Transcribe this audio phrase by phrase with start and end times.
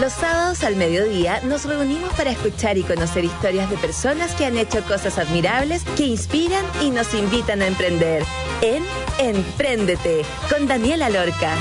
[0.00, 4.56] Los sábados al mediodía nos reunimos para escuchar y conocer historias de personas que han
[4.56, 8.24] hecho cosas admirables, que inspiran y nos invitan a emprender.
[8.62, 8.82] En
[9.18, 11.54] Empréndete, con Daniela Lorca.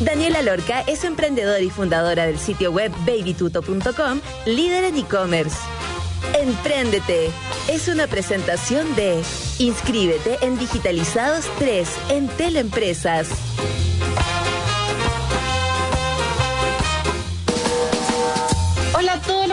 [0.00, 5.56] Daniela Lorca es emprendedora y fundadora del sitio web babytuto.com, líder en e-commerce.
[6.40, 7.30] Empréndete
[7.68, 9.20] es una presentación de
[9.58, 13.28] Inscríbete en Digitalizados 3 en Teleempresas.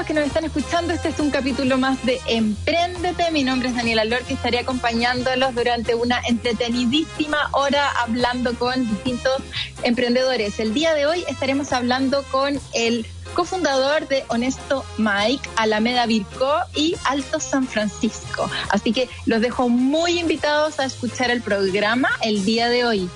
[0.10, 0.92] Que nos están escuchando.
[0.92, 3.30] Este es un capítulo más de Empréndete.
[3.30, 9.40] Mi nombre es Daniela Lorca y estaré acompañándolos durante una entretenidísima hora hablando con distintos
[9.84, 10.60] emprendedores.
[10.60, 16.96] El día de hoy estaremos hablando con el cofundador de Honesto Mike, Alameda Virco y
[17.06, 18.50] Alto San Francisco.
[18.70, 23.10] Así que los dejo muy invitados a escuchar el programa el día de hoy.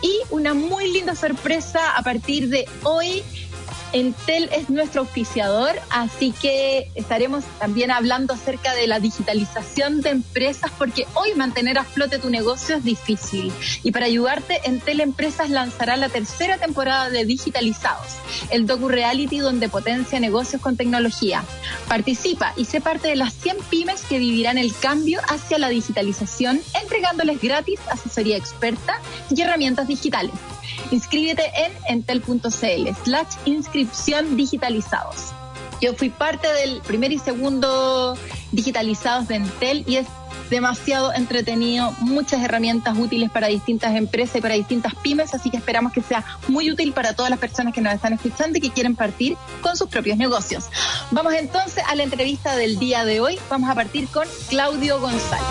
[0.00, 3.22] Y una muy linda sorpresa a partir de hoy
[3.92, 10.70] Entel es nuestro auspiciador, así que estaremos también hablando acerca de la digitalización de empresas,
[10.76, 13.52] porque hoy mantener a flote tu negocio es difícil.
[13.82, 18.16] Y para ayudarte, Entel Empresas lanzará la tercera temporada de Digitalizados,
[18.50, 21.42] el docu-reality donde potencia negocios con tecnología.
[21.88, 26.60] Participa y sé parte de las 100 pymes que vivirán el cambio hacia la digitalización,
[26.80, 29.00] entregándoles gratis asesoría experta
[29.34, 30.32] y herramientas digitales.
[30.90, 35.32] Inscríbete en entel.cl slash inscripción digitalizados.
[35.80, 38.16] Yo fui parte del primer y segundo
[38.52, 40.06] digitalizados de Entel y es
[40.50, 45.92] demasiado entretenido, muchas herramientas útiles para distintas empresas y para distintas pymes, así que esperamos
[45.92, 48.96] que sea muy útil para todas las personas que nos están escuchando y que quieren
[48.96, 50.64] partir con sus propios negocios.
[51.10, 53.38] Vamos entonces a la entrevista del día de hoy.
[53.50, 55.46] Vamos a partir con Claudio González.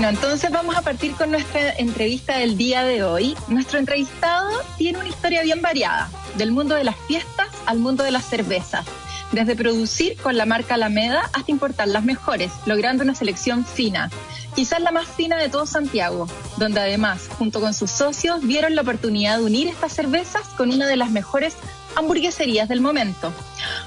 [0.00, 3.36] Bueno, entonces vamos a partir con nuestra entrevista del día de hoy.
[3.48, 4.48] Nuestro entrevistado
[4.78, 6.08] tiene una historia bien variada,
[6.38, 8.86] del mundo de las fiestas al mundo de las cervezas.
[9.30, 14.10] Desde producir con la marca Alameda hasta importar las mejores, logrando una selección fina,
[14.54, 16.26] quizás la más fina de todo Santiago,
[16.56, 20.86] donde además, junto con sus socios, vieron la oportunidad de unir estas cervezas con una
[20.86, 21.56] de las mejores
[21.94, 23.34] hamburgueserías del momento.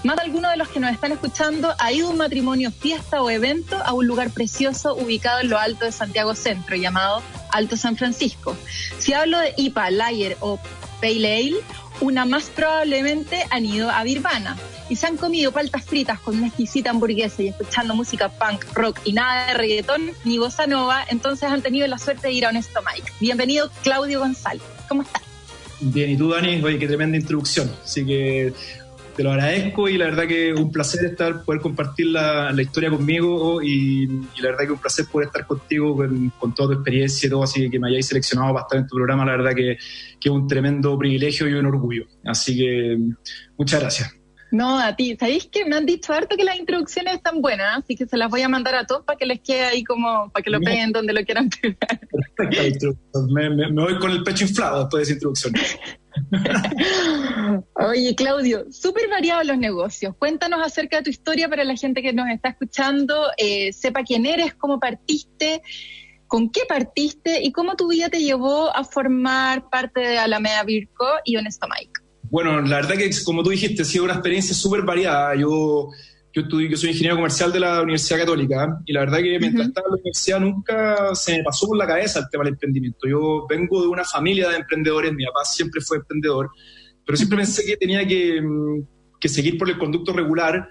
[0.04, 3.30] Más de alguno de los que nos están escuchando ha ido un matrimonio, fiesta o
[3.30, 7.96] evento a un lugar precioso ubicado en lo alto de Santiago Centro, llamado Alto San
[7.96, 8.58] Francisco.
[8.98, 10.60] Si hablo de IPA, Lager o
[11.00, 11.56] Pale Ale,
[12.02, 14.58] una más probablemente han ido a Birvana
[14.90, 19.00] y se han comido paltas fritas con una exquisita hamburguesa y escuchando música punk, rock
[19.06, 22.50] y nada de reggaetón ni bossa nova, entonces han tenido la suerte de ir a
[22.50, 23.10] Honesto Mike.
[23.22, 24.64] Bienvenido Claudio González.
[24.90, 25.22] ¿Cómo estás?
[25.80, 27.74] Bien, y tú, Dani, oye, qué tremenda introducción.
[27.84, 28.54] Así que
[29.16, 33.62] te lo agradezco y la verdad que un placer estar, poder compartir la, historia conmigo
[33.62, 37.44] y, la verdad que un placer poder estar contigo con, toda tu experiencia y todo,
[37.44, 40.48] así que me hayáis seleccionado para estar en tu programa, la verdad que es un
[40.48, 42.06] tremendo privilegio y un orgullo.
[42.26, 42.98] Así que
[43.58, 44.23] muchas gracias.
[44.54, 45.18] No, a ti.
[45.20, 47.80] ¿Sabéis que me han dicho harto que las introducciones están buenas?
[47.80, 50.30] Así que se las voy a mandar a todos para que les quede ahí como,
[50.32, 52.00] para que lo peguen donde lo quieran pegar.
[52.38, 52.96] Perfecto.
[53.32, 55.54] Me, me, voy con el pecho inflado después de esa introducción.
[57.74, 60.16] Oye, Claudio, súper variados los negocios.
[60.20, 64.28] Cuéntanos acerca de tu historia para la gente que nos está escuchando, eh, sepa quién
[64.28, 65.64] eres, cómo partiste,
[66.28, 71.08] con qué partiste y cómo tu vida te llevó a formar parte de Alameda Virco
[71.26, 72.03] y Honesto Mike.
[72.34, 75.36] Bueno, la verdad que, como tú dijiste, ha sido una experiencia súper variada.
[75.36, 75.90] Yo,
[76.34, 79.68] yo, estudié, yo soy ingeniero comercial de la Universidad Católica y la verdad que mientras
[79.68, 83.08] estaba en la universidad nunca se me pasó por la cabeza el tema del emprendimiento.
[83.08, 86.50] Yo vengo de una familia de emprendedores, mi papá siempre fue emprendedor,
[87.06, 88.84] pero siempre pensé que tenía que, mm,
[89.22, 90.68] que seguir por el conducto regular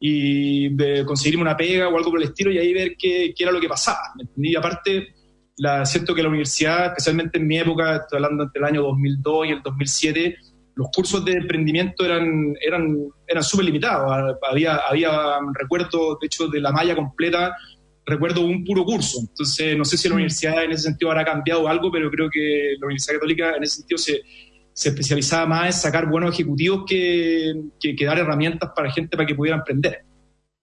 [0.00, 3.44] y de conseguirme una pega o algo por el estilo y ahí ver qué, qué
[3.44, 4.00] era lo que pasaba.
[4.36, 5.14] Y aparte,
[5.58, 9.46] la, siento que la universidad, especialmente en mi época, estoy hablando entre el año 2002
[9.46, 10.36] y el 2007,
[10.76, 12.96] los cursos de emprendimiento eran, eran,
[13.26, 14.36] eran súper limitados.
[14.48, 17.54] Había, había, recuerdo, de hecho, de la malla completa,
[18.04, 19.18] recuerdo un puro curso.
[19.20, 20.16] Entonces, no sé si la mm.
[20.16, 23.76] universidad en ese sentido habrá cambiado algo, pero creo que la Universidad Católica en ese
[23.76, 24.22] sentido se,
[24.72, 29.34] se especializaba más en sacar buenos ejecutivos que, que, dar herramientas para gente para que
[29.34, 30.04] pudiera emprender.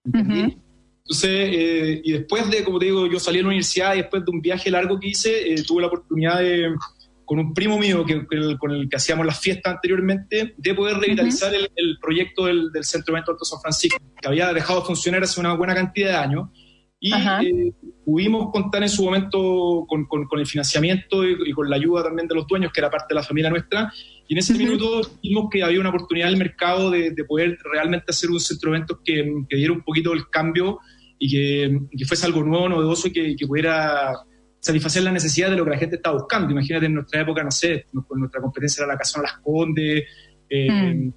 [0.04, 4.24] Entonces, eh, y después de, como te digo, yo salí a la universidad y después
[4.26, 6.74] de un viaje largo que hice, eh, tuve la oportunidad de
[7.32, 8.26] con un primo mío que,
[8.60, 13.20] con el que hacíamos las fiestas anteriormente, de poder revitalizar el, proyecto del, Centro de
[13.20, 16.50] Evento Alto San Francisco, que había dejado de funcionar hace una buena cantidad de años.
[17.00, 17.74] Y eh,
[18.04, 20.06] pudimos contar en su momento con,
[20.42, 23.24] el financiamiento y, con la ayuda también de los dueños, que era parte de la
[23.24, 23.94] familia nuestra.
[24.28, 28.08] Y en ese minuto vimos que había una oportunidad en el mercado de, poder realmente
[28.10, 30.80] hacer un centro de eventos que, diera un poquito el cambio
[31.18, 34.12] y que, fuese algo nuevo, novedoso y que, pudiera
[34.62, 36.52] satisfacer la necesidad de lo que la gente está buscando.
[36.52, 40.04] Imagínate en nuestra época, no sé, nuestra competencia era la Casona Las Condes,
[40.48, 41.14] eh, mm.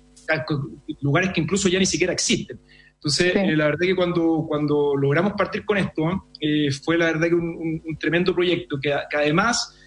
[1.02, 2.58] lugares que incluso ya ni siquiera existen.
[2.94, 7.28] Entonces, eh, la verdad que cuando, cuando logramos partir con esto, eh, fue la verdad
[7.28, 9.78] que un, tremendo proyecto, que, además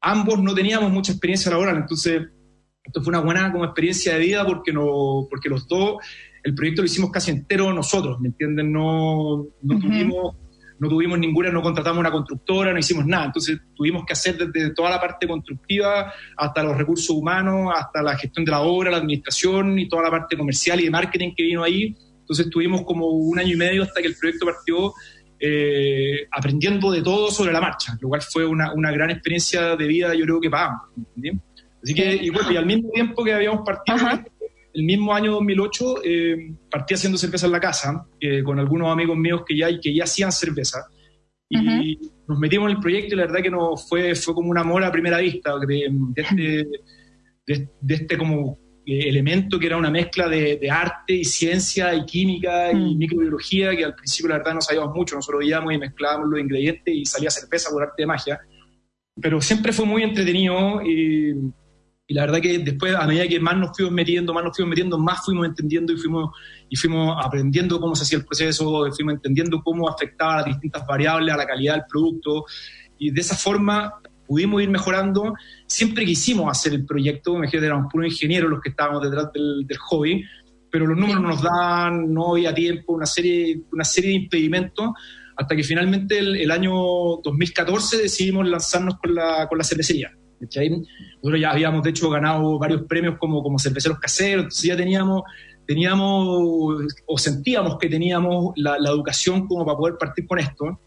[0.00, 2.22] ambos no teníamos mucha experiencia laboral, entonces
[2.82, 5.98] esto fue una buena como experiencia de vida porque, no, porque los dos,
[6.42, 8.72] el proyecto lo hicimos casi entero nosotros, ¿me entienden?
[8.72, 10.34] No, no tuvimos
[10.78, 13.26] no tuvimos ninguna, no contratamos una constructora, no hicimos nada.
[13.26, 18.16] Entonces tuvimos que hacer desde toda la parte constructiva hasta los recursos humanos, hasta la
[18.16, 21.44] gestión de la obra, la administración y toda la parte comercial y de marketing que
[21.44, 21.94] vino ahí.
[22.20, 24.92] Entonces tuvimos como un año y medio hasta que el proyecto partió
[25.38, 29.86] eh, aprendiendo de todo sobre la marcha, lo cual fue una, una gran experiencia de
[29.86, 30.82] vida, yo creo que pagamos.
[31.82, 33.98] Así que, y, bueno, y al mismo tiempo que habíamos partido,
[34.74, 39.16] el mismo año 2008 eh, partí haciendo cerveza en la casa eh, con algunos amigos
[39.16, 40.84] míos que ya, que ya hacían cerveza.
[41.48, 44.58] Y nos metimos en el proyecto y la verdad que nos fue, fue como un
[44.58, 46.66] amor a primera vista de, este,
[47.46, 52.72] de, este como eh, elemento que era una mezcla de, arte y ciencia y química
[52.72, 56.40] y microbiología que al principio la verdad no sabíamos mucho, nosotros veíamos y mezclábamos los
[56.40, 58.40] ingredientes y salía cerveza por arte de magia,
[59.20, 61.34] pero siempre fue muy entretenido y
[62.06, 64.70] y la verdad que después, a medida que más nos fuimos metiendo, más nos fuimos
[64.70, 66.36] metiendo, más fuimos entendiendo y fuimos,
[66.68, 71.32] y fuimos aprendiendo cómo se hacía el proceso, fuimos entendiendo cómo afectaba las distintas variables
[71.34, 72.44] a la calidad del producto.
[72.98, 73.94] Y de esa forma
[74.26, 75.32] pudimos ir mejorando.
[75.66, 80.22] Siempre quisimos hacer el proyecto, que éramos puros ingenieros los que estábamos detrás del, hobby,
[80.70, 84.90] pero los números no nos dan, no había tiempo, una serie, una serie de impedimentos,
[85.36, 86.72] hasta que finalmente el, año
[87.24, 90.12] 2014 decidimos lanzarnos con la, con la cervecería.
[90.40, 95.22] Nosotros ya habíamos, de hecho, ganado varios premios como, como cerveceros caseros, entonces ya teníamos,
[95.66, 96.38] teníamos
[97.06, 100.80] o sentíamos que teníamos la, educación como para poder partir con esto.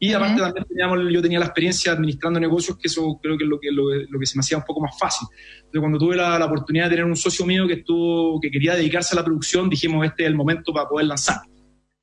[0.00, 3.50] Y aparte también teníamos, yo tenía la experiencia administrando negocios, que eso creo que es
[3.50, 5.26] lo que, lo, que se me hacía un poco más fácil.
[5.56, 9.14] Entonces cuando tuve la, oportunidad de tener un socio mío que, estuvo, que quería dedicarse
[9.14, 11.38] a la producción, dijimos, este es el momento para poder lanzar.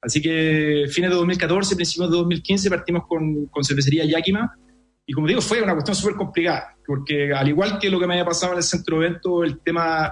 [0.01, 4.53] Así que fines de 2014, principios de 2015 partimos con, con cervecería Yakima,
[5.05, 8.15] y como digo, fue una cuestión súper complicada, porque al igual que lo que me
[8.15, 10.11] había pasado en el centro de evento, el tema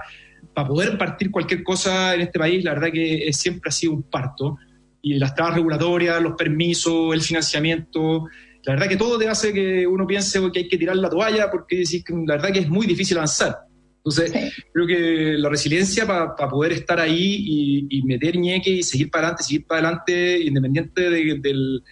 [0.52, 4.04] para poder partir cualquier cosa en este país, la verdad que siempre ha sido un
[4.04, 4.56] parto.
[5.02, 8.26] Y las trabas regulatorias, los permisos, el financiamiento,
[8.64, 11.50] la verdad que todo te hace que uno piense que hay que tirar la toalla,
[11.50, 11.82] porque
[12.26, 13.56] la verdad que es muy difícil avanzar.
[13.96, 19.28] Entonces, creo que la resiliencia para poder estar ahí y, meter ñeque y seguir para
[19.28, 21.82] adelante, seguir para adelante, independiente del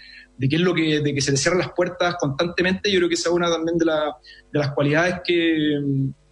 [0.43, 3.09] de qué es lo que, de que se le cierran las puertas constantemente, yo creo
[3.09, 5.79] que esa es una también de, de las cualidades que,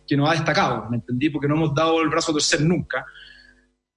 [0.05, 1.31] que, nos ha destacado, ¿me entendí?
[1.31, 3.07] Porque no hemos dado el brazo a torcer nunca.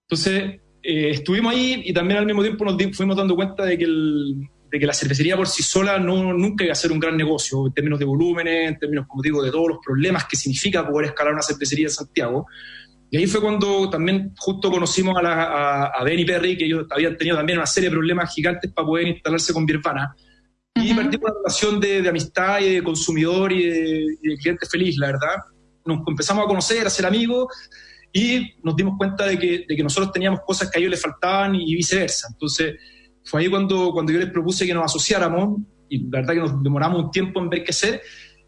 [0.03, 3.85] Entonces, eh, estuvimos ahí y también al mismo tiempo nos fuimos dando cuenta de que,
[3.85, 7.17] el, de que la cervecería por sí sola no, nunca iba a ser un gran
[7.17, 10.87] negocio, en términos de volúmenes, en términos, como digo, de todos los problemas que significa
[10.87, 12.45] poder escalar una cervecería en Santiago.
[13.13, 16.87] Y ahí fue cuando también justo conocimos a, la, a, Ben y Perry, que ellos
[16.89, 20.15] habían tenido también una serie de problemas gigantes para poder instalarse con Birvana.
[20.73, 25.35] Y partimos una relación de, amistad y de consumidor y de, cliente feliz, la verdad.
[25.85, 27.53] Nos empezamos a conocer, a ser amigos
[28.11, 31.01] y nos dimos cuenta de que, de que nosotros teníamos cosas que a ellos les
[31.03, 32.29] faltaban y viceversa.
[32.31, 32.77] Entonces,
[33.25, 36.63] fue ahí cuando, cuando yo les propuse que nos asociáramos y la verdad que nos
[36.63, 38.01] demoramos un tiempo en ver qué hacer.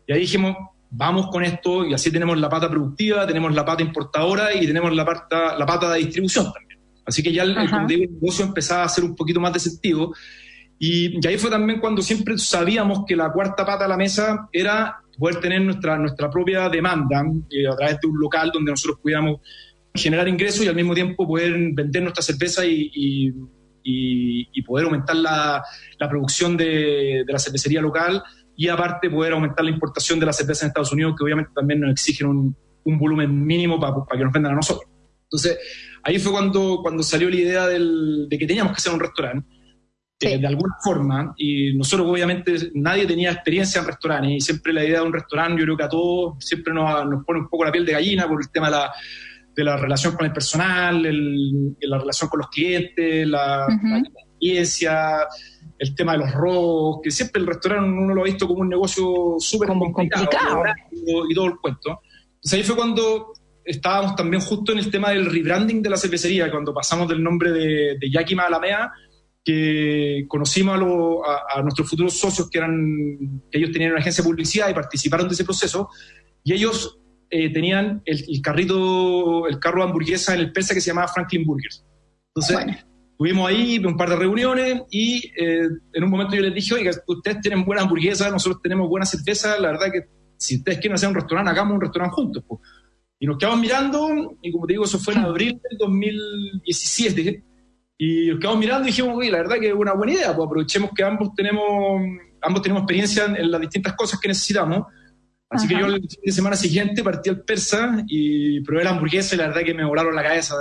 [0.08, 0.56] Y ahí dijimos,
[0.90, 4.96] vamos con esto y así tenemos la pata productiva, tenemos la pata importadora y tenemos
[4.96, 6.80] la, pata, la pata de distribución también.
[7.06, 10.14] Así que ya el, negocio empezaba a ser un poquito más de sentido.
[10.80, 14.98] Y, ahí fue también cuando siempre sabíamos que la cuarta pata de la mesa era
[15.18, 19.40] poder tener nuestra, nuestra propia demanda eh, a través de un local donde nosotros pudiéramos
[19.94, 22.92] generar ingresos y al mismo tiempo poder vender nuestra cerveza y,
[23.84, 25.64] y, poder aumentar la,
[26.00, 28.22] la producción de, de, la cervecería local
[28.56, 31.82] y aparte poder aumentar la importación de la cerveza en Estados Unidos, que obviamente también
[31.82, 34.90] nos exigen un, un volumen mínimo para que nos vendan a nosotros.
[35.24, 35.58] Entonces,
[36.04, 39.48] ahí fue cuando, cuando salió la idea del, de que teníamos que hacer un restaurante,
[40.22, 44.86] eh, de alguna forma, y nosotros obviamente nadie tenía experiencia en restaurantes, y siempre la
[44.86, 47.66] idea de un restaurante, yo creo que a todos siempre nos, nos pone un poco
[47.66, 48.92] la piel de gallina por el tema de la,
[49.56, 55.28] de la relación con el personal, el, la relación con los clientes, la, la experiencia
[55.78, 58.70] el tema de los robos, que siempre el restaurante uno lo ha visto como un
[58.70, 60.30] negocio súper complicado,
[60.92, 62.02] Y, todo el cuento.
[62.36, 66.50] Entonces ahí fue cuando estábamos también justo en el tema del rebranding de la cervecería,
[66.52, 68.92] cuando pasamos del nombre de, de Yakima a Alamea,
[69.46, 70.80] que conocimos
[71.56, 75.28] a, nuestros futuros socios que eran que ellos tenían una agencia de publicidad y participaron
[75.28, 75.90] de ese proceso,
[76.44, 80.88] y ellos eh, tenían el, carrito, el carro de hamburguesa en el PESA que se
[80.88, 81.86] llamaba Franklin Burgers.
[82.34, 82.86] Entonces,
[83.18, 86.92] Tuvimos ahí un par de reuniones y eh, en un momento yo les dije, oiga,
[87.08, 90.02] ustedes tienen buena hamburguesa, nosotros tenemos buena cerveza, la verdad que
[90.38, 92.44] si ustedes quieren hacer un restaurante, hagamos un restaurante juntos.
[92.48, 92.62] Pues.
[93.20, 97.44] Y nos quedamos mirando, y como te digo, eso fue en abril del 2017,
[97.98, 100.46] y nos quedamos mirando y dijimos, oye, la verdad que es una buena idea, pues
[100.46, 102.02] aprovechemos que ambos tenemos,
[102.42, 104.84] ambos tenemos experiencia en, las distintas cosas que necesitamos.
[105.50, 109.36] Así que yo el fin de semana siguiente partí al persa y probé la hamburguesa
[109.36, 110.56] y la verdad que me volaron la cabeza.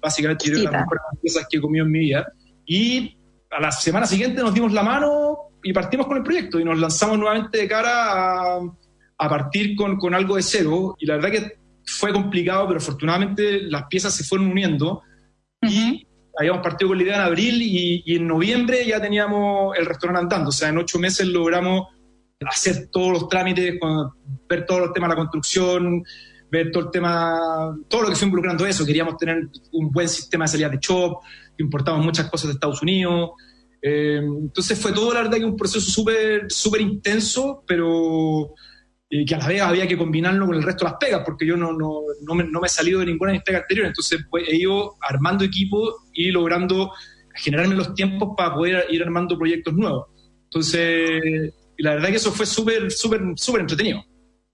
[0.00, 2.32] Básicamente, yo las mejores hamburguesas que he comido en mi vida.
[2.66, 3.16] Y
[3.50, 6.78] a la semana siguiente nos dimos la mano y partimos con el proyecto y nos
[6.78, 8.60] lanzamos nuevamente de cara a,
[9.18, 10.96] a partir con, con, algo de cero.
[10.98, 15.02] Y la verdad que fue complicado, pero afortunadamente las piezas se fueron uniendo.
[15.62, 16.06] Y
[16.38, 20.22] habíamos partido con la idea en abril y, y, en noviembre ya teníamos el restaurante
[20.22, 20.50] andando.
[20.50, 21.88] O sea, en ocho meses logramos
[22.46, 23.74] hacer todos los trámites,
[24.48, 26.04] ver todos los temas de la construcción,
[26.50, 28.86] ver todo el tema, todo lo que fue involucrando eso.
[28.86, 31.18] Queríamos tener un buen sistema de salida de shop,
[31.58, 33.30] importamos muchas cosas de Estados Unidos.
[33.80, 38.54] Eh, entonces fue todo, la verdad, que un proceso súper súper intenso, pero
[39.10, 41.46] eh, que a la vez había que combinarlo con el resto de las pegas, porque
[41.46, 43.90] yo no, no, no, me, no me, he salido de ninguna de mis pegas anteriores.
[43.90, 46.92] Entonces pues, he ido armando equipo y logrando
[47.34, 50.06] generarme los tiempos para poder ir armando proyectos nuevos.
[50.44, 54.02] Entonces, la verdad que eso fue súper, súper, súper entretenido.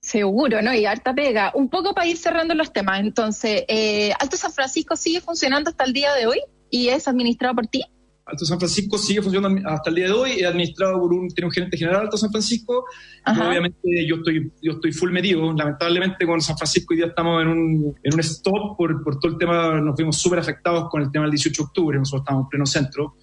[0.05, 0.75] Seguro, ¿no?
[0.75, 1.51] Y harta pega.
[1.55, 3.01] Un poco para ir cerrando los temas.
[3.01, 7.55] Entonces, eh, ¿Alto San Francisco sigue funcionando hasta el día de hoy y es administrado
[7.55, 7.83] por ti?
[8.27, 11.47] Alto San Francisco sigue funcionando hasta el día de hoy, es administrado por un, tiene
[11.47, 12.85] un gerente general Alto San Francisco,
[13.27, 17.49] obviamente yo estoy, yo estoy full medido, lamentablemente con San Francisco hoy día estamos en
[17.49, 21.11] un, en un stop por, por todo el tema, nos vimos súper afectados con el
[21.11, 23.17] tema del 18 de octubre, nosotros estamos en pleno centro,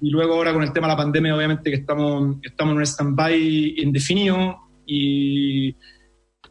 [0.00, 2.86] y luego ahora con el tema de la pandemia obviamente que estamos, estamos en un
[2.86, 5.76] stand-by indefinido, y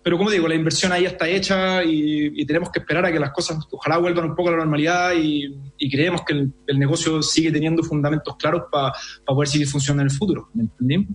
[0.04, 3.32] pero como digo, la inversión ahí está hecha y, tenemos que esperar a que las
[3.32, 5.54] cosas ojalá vuelvan un poco a la normalidad y,
[5.90, 8.94] creemos que el, negocio sigue teniendo fundamentos claros para
[9.26, 10.50] poder seguir funcionando en el futuro.
[10.54, 11.08] ¿Me entendí?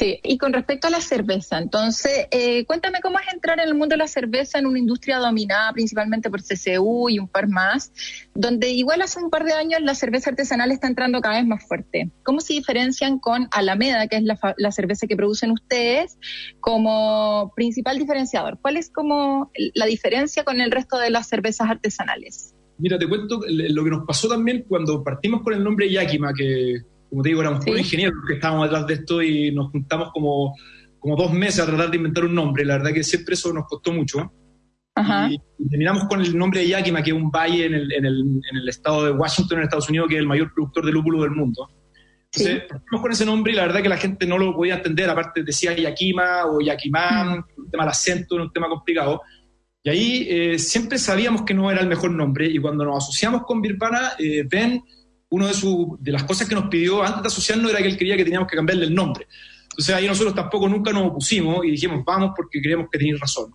[0.00, 3.74] Sí, y con respecto a la cerveza, entonces, eh, cuéntame cómo es entrar en el
[3.74, 7.92] mundo de la cerveza en una industria dominada principalmente por CCU y un par más,
[8.34, 11.68] donde igual hace un par de años la cerveza artesanal está entrando cada vez más
[11.68, 12.10] fuerte.
[12.22, 16.16] ¿Cómo se diferencian con Alameda, que es la, cerveza que producen ustedes,
[16.60, 18.58] como principal diferenciador?
[18.58, 22.54] ¿Cuál es como la diferencia con el resto de las cervezas artesanales?
[22.78, 26.84] Mira, te cuento lo que nos pasó también cuando partimos con el nombre Yakima, que
[27.10, 27.70] como te digo, éramos ¿Sí?
[27.70, 30.54] ingenieros que estábamos detrás de esto y nos juntamos como,
[30.98, 32.64] como dos meses a tratar de inventar un nombre.
[32.64, 34.32] La verdad que siempre eso nos costó mucho.
[35.28, 38.20] Y, terminamos con el nombre de Yakima, que es un valle en el, en, el,
[38.20, 41.22] en el, estado de Washington, en Estados Unidos, que es el mayor productor de lúpulo
[41.22, 41.68] del mundo.
[42.32, 45.08] Entonces, partimos con ese nombre y la verdad que la gente no lo podía entender.
[45.10, 47.44] Aparte, decía Yakima o Yakimán, mm.
[47.56, 49.22] un tema del acento, un tema complicado.
[49.82, 52.46] Y ahí eh, siempre sabíamos que no era el mejor nombre.
[52.46, 54.82] Y cuando nos asociamos con Birpana, eh, Ben
[55.30, 57.96] uno de, su, de las cosas que nos pidió antes de asociarnos era que él
[57.96, 59.26] quería que teníamos que cambiarle el nombre.
[59.70, 63.52] Entonces ahí nosotros tampoco nunca nos opusimos y dijimos, vamos porque creemos que tenéis razón.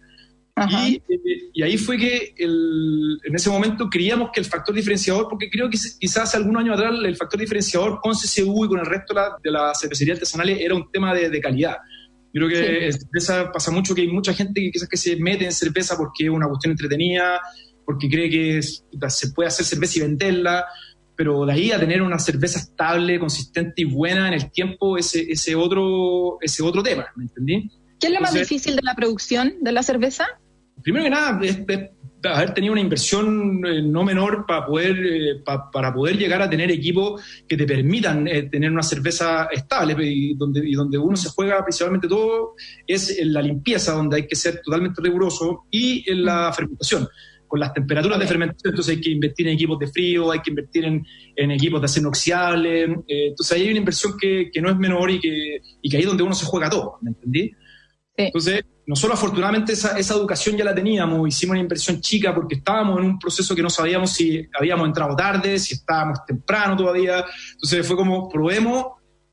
[0.69, 5.27] Y, eh, y, ahí fue que el, en ese momento creíamos que el factor diferenciador,
[5.29, 8.79] porque creo que quizás hace algún año atrás el factor diferenciador con CCU y con
[8.79, 11.75] el resto de la, de la cervecería artesanales era un tema de, de calidad.
[12.33, 15.17] Yo creo que en cerveza pasa mucho que hay mucha gente que quizás que se
[15.17, 17.41] mete en cerveza porque es una cuestión entretenida,
[17.85, 20.65] porque cree que se puede hacer cerveza y venderla,
[21.15, 25.21] pero de ahí a tener una cerveza estable, consistente y buena en el tiempo, ese,
[25.29, 27.69] ese, otro, ese otro tema, ¿me entendí?
[27.99, 30.27] ¿Qué es lo más difícil de la producción de la cerveza?
[30.83, 31.57] Primero que nada, es,
[32.27, 36.71] haber tenido una inversión eh, no menor para poder, eh, para poder llegar a tener
[36.71, 41.29] equipos que te permitan eh, tener una cerveza estable y donde, y donde uno se
[41.29, 42.53] juega principalmente todo
[42.87, 47.07] es en la limpieza, donde hay que ser totalmente riguroso, y en la fermentación
[47.55, 50.49] con las temperaturas de fermentación, entonces hay que invertir en equipos de frío, hay que
[50.49, 51.05] invertir en,
[51.37, 54.77] en equipos de acero inoxidable, eh, entonces ahí hay una inversión que, que, no es
[54.77, 57.53] menor y que, y que ahí es donde uno se juega todo, ¿me entendí?
[58.17, 62.99] Entonces, nosotros afortunadamente esa, esa, educación ya la teníamos, hicimos una inversión chica porque estábamos
[62.99, 67.87] en un proceso que no sabíamos si habíamos entrado tarde, si estábamos temprano todavía, entonces
[67.87, 68.85] fue como probemos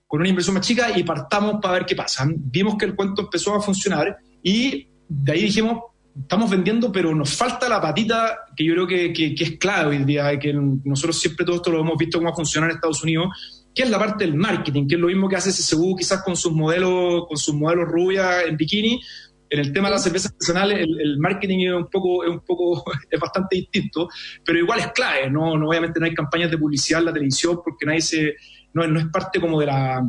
[0.07, 2.25] con una inversión más chica y partamos para ver qué pasa.
[2.37, 7.35] Vimos que el cuento empezó a funcionar y de ahí dijimos, estamos vendiendo, pero nos
[7.35, 11.45] falta la patita que yo creo que, que, es clave hoy día, que nosotros siempre
[11.45, 14.35] todo esto lo hemos visto cómo funciona en Estados Unidos, que es la parte del
[14.35, 17.89] marketing, que es lo mismo que hace CSU quizás con sus modelos, con sus modelos
[17.89, 19.01] rubia en bikini.
[19.49, 22.41] En el tema de las cervezas artesanales, el, el, marketing es un poco, es un
[22.41, 24.09] poco, es bastante distinto,
[24.45, 25.59] pero igual es clave, ¿no?
[25.59, 28.35] no obviamente no hay campañas de publicidad en la televisión porque nadie se,
[28.73, 30.03] no, no es parte como de la,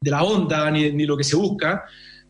[0.00, 1.84] de la onda ni, ni lo que se busca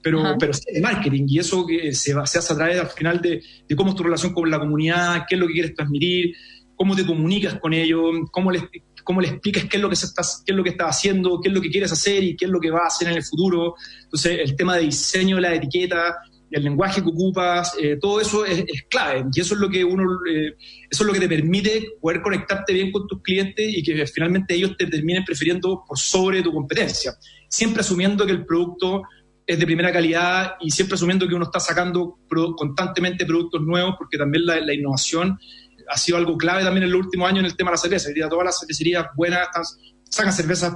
[0.07, 3.21] pero, pero sí de marketing y eso que se, se hace a través al final
[3.21, 6.33] de, de, cómo es tu relación con la comunidad, qué es lo que quieres transmitir,
[6.77, 8.63] cómo te comunicas con ellos, cómo les,
[9.03, 11.41] cómo le explicas qué es lo que se está, qué es lo que estás haciendo,
[11.41, 13.17] qué es lo que quieres hacer y qué es lo que vas a hacer en
[13.17, 13.75] el futuro.
[14.05, 16.19] Entonces, el tema de diseño de la etiqueta,
[16.53, 20.05] el lenguaje que ocupas, eh, todo eso es, clave y eso es lo que uno,
[20.31, 20.55] eh,
[20.89, 24.55] eso es lo que te permite poder conectarte bien con tus clientes y que finalmente
[24.55, 27.13] ellos te terminen prefiriendo por sobre tu competencia,
[27.49, 29.03] siempre asumiendo que el producto
[29.47, 32.19] es de primera calidad y siempre asumiendo que uno está sacando
[32.57, 35.39] constantemente productos nuevos porque también la, innovación
[35.89, 38.29] ha sido algo clave también en los últimos años en el tema de la cerveza.
[38.29, 39.49] todas las cervecerías buenas
[40.11, 40.75] sacan cervezas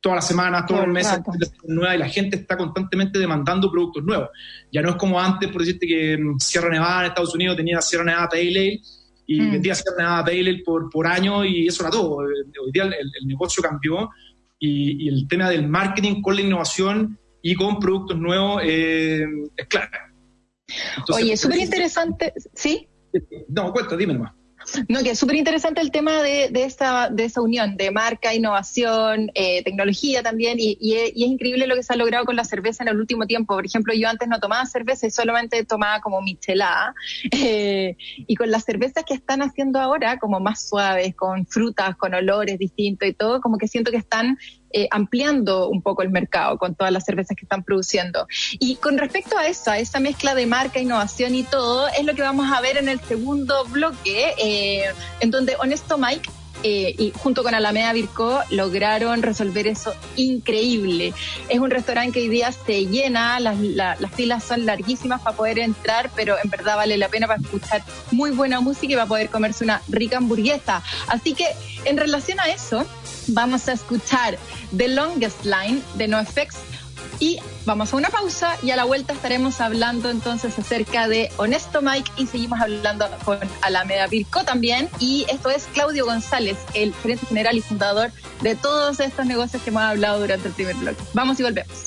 [0.00, 1.20] todas las semanas, todos los meses,
[1.64, 4.30] nuevas, y la gente está constantemente demandando productos nuevos.
[4.72, 7.80] Ya no es como antes, por decirte que mm, Sierra Nevada en Estados Unidos tenía
[7.82, 8.80] Sierra Nevada Pale Ale
[9.26, 9.52] y mm.
[9.52, 12.24] vendía Sierra Nevada Pale Ale por, por año y eso era todo.
[12.24, 12.34] Eh,
[12.64, 14.10] hoy día el, negocio cambió
[14.58, 19.24] y, el tema del marketing con la innovación y con productos nuevos eh,
[19.56, 19.88] es clave.
[21.12, 22.88] Oye, súper interesante, ¿sí?
[23.48, 24.32] No, cuenta, dime nomás.
[24.88, 28.34] No, que es súper interesante el tema de, de, esa, de esa unión de marca,
[28.34, 32.44] innovación, eh, tecnología también, y, y, es, increíble lo que se ha logrado con la
[32.44, 33.54] cerveza en el último tiempo.
[33.54, 36.94] Por ejemplo, yo antes no tomaba cerveza y solamente tomaba como michelada,
[37.32, 42.14] eh, y con las cervezas que están haciendo ahora, como más suaves, con frutas, con
[42.14, 44.38] olores distintos y todo, como que siento que están
[44.72, 48.26] eh, ampliando un poco el mercado con todas las cervezas que están produciendo.
[48.52, 52.22] Y con respecto a esa, esa mezcla de marca, innovación y todo, es lo que
[52.22, 54.84] vamos a ver en el segundo bloque, eh,
[55.20, 56.30] en donde Honesto Mike
[56.62, 61.14] eh, y junto con Alameda Virco lograron resolver eso increíble.
[61.48, 65.58] Es un restaurante que hoy día se llena, las, las filas son larguísimas para poder
[65.58, 69.30] entrar, pero en verdad vale la pena para escuchar muy buena música y para poder
[69.30, 70.82] comerse una rica hamburguesa.
[71.06, 71.46] Así que
[71.86, 72.84] en relación a eso,
[73.30, 74.38] vamos a escuchar
[74.76, 76.56] The Longest Line de NoFX
[77.18, 81.82] y vamos a una pausa y a la vuelta estaremos hablando entonces acerca de Honesto
[81.82, 84.88] Mike y seguimos hablando con Alameda Virco también.
[84.98, 88.10] Y esto es Claudio González, el gerente general y fundador
[88.40, 91.02] de todos estos negocios que hemos hablado durante el primer bloque.
[91.12, 91.84] Vamos y volvemos.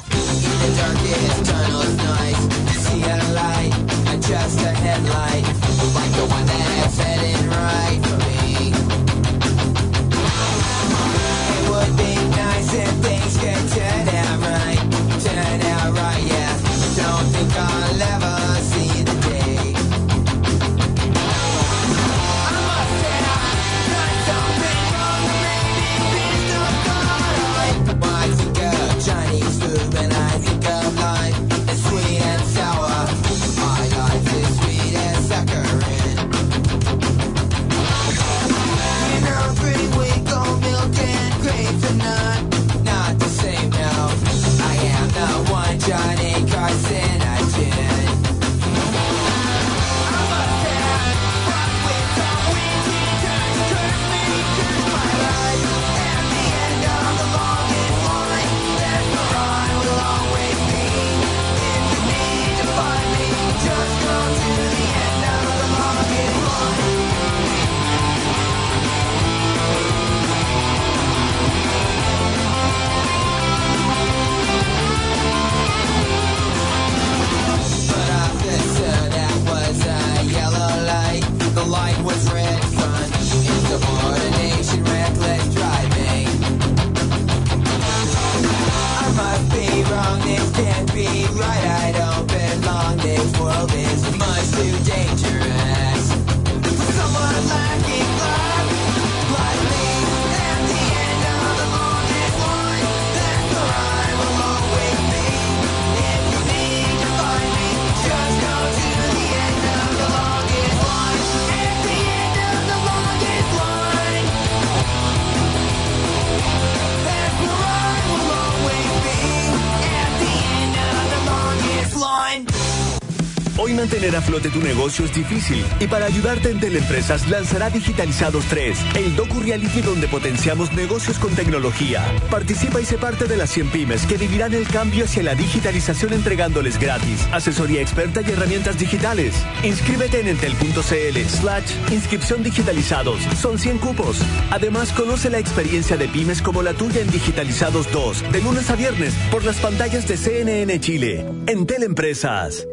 [124.14, 128.78] Mantener a flote tu negocio es difícil y para ayudarte en Teleempresas lanzará Digitalizados 3,
[128.96, 132.04] el docu reality donde potenciamos negocios con tecnología.
[132.30, 136.14] Participa y sé parte de las 100 pymes que vivirán el cambio hacia la digitalización
[136.14, 139.34] entregándoles gratis, asesoría experta y herramientas digitales.
[139.64, 143.22] Inscríbete en entel.cl slash inscripción digitalizados.
[143.42, 144.20] Son 100 cupos.
[144.52, 148.76] Además, conoce la experiencia de pymes como la tuya en Digitalizados 2, de lunes a
[148.76, 151.26] viernes, por las pantallas de CNN Chile.
[151.48, 152.68] En Teleempresas.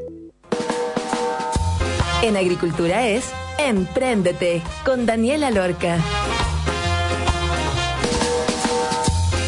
[2.22, 5.98] En agricultura es Empréndete con Daniela Lorca.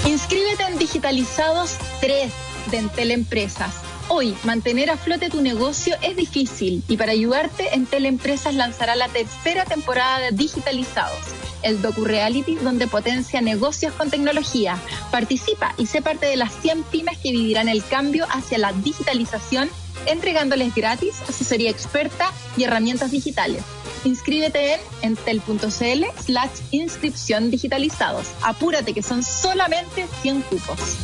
[0.06, 2.32] Inscríbete en Digitalizados 3
[2.70, 3.74] de Entel Empresas.
[4.08, 9.08] Hoy, mantener a flote tu negocio es difícil y para ayudarte, Entel Empresas lanzará la
[9.08, 14.78] tercera temporada de Digitalizados el docu-reality donde potencia negocios con tecnología.
[15.10, 19.68] Participa y sé parte de las 100 pymes que vivirán el cambio hacia la digitalización,
[20.06, 23.62] entregándoles gratis asesoría experta y herramientas digitales.
[24.04, 28.26] Inscríbete en entel.cl slash inscripción digitalizados.
[28.42, 30.96] Apúrate que son solamente 100 cupos.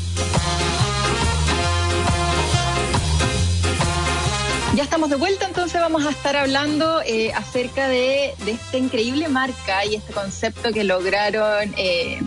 [4.78, 9.84] Ya estamos de vuelta, entonces vamos a estar hablando eh, acerca de, esta increíble marca
[9.84, 12.20] y este concepto que lograron eh,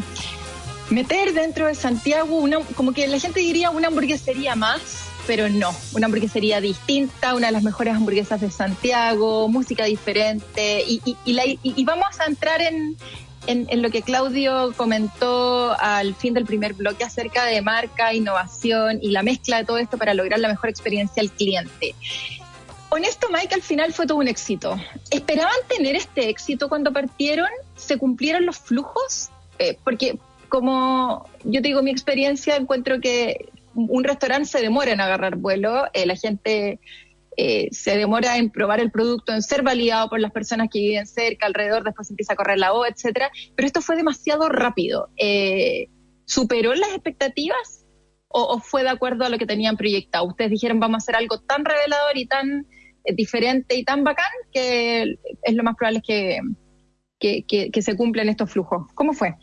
[0.89, 4.81] meter dentro de Santiago, una, como que la gente diría una hamburguesería más,
[5.27, 11.01] pero no, una hamburguesería distinta, una de las mejores hamburguesas de Santiago, música diferente y,
[11.25, 12.97] y, vamos a entrar en,
[13.47, 19.11] en, lo que Claudio comentó al fin del primer bloque acerca de marca, innovación y
[19.11, 21.95] la mezcla de todo esto para lograr la mejor experiencia al cliente.
[22.89, 24.75] Honesto, Mike, al final fue todo un éxito.
[25.11, 27.47] ¿Esperaban tener este éxito cuando partieron?
[27.77, 29.29] ¿Se cumplieron los flujos?
[29.59, 30.17] Eh, porque
[30.49, 35.85] como yo te digo mi experiencia, encuentro que un restaurante se demora en agarrar vuelo,
[35.93, 36.79] eh, la gente
[37.37, 41.07] eh, se demora en probar el producto, en ser validado por las personas que viven
[41.07, 43.31] cerca, alrededor, después empieza a correr la voz, etcétera.
[43.55, 45.09] Pero esto fue demasiado rápido.
[46.25, 47.85] ¿Superó las expectativas
[48.27, 50.25] o, fue de acuerdo a lo que tenían proyectado?
[50.25, 52.67] Ustedes dijeron vamos a hacer algo tan revelador y tan
[53.15, 56.39] diferente y tan bacán que es lo más probable que,
[57.21, 58.87] que, se cumplan estos flujos.
[58.95, 59.35] ¿Cómo fue?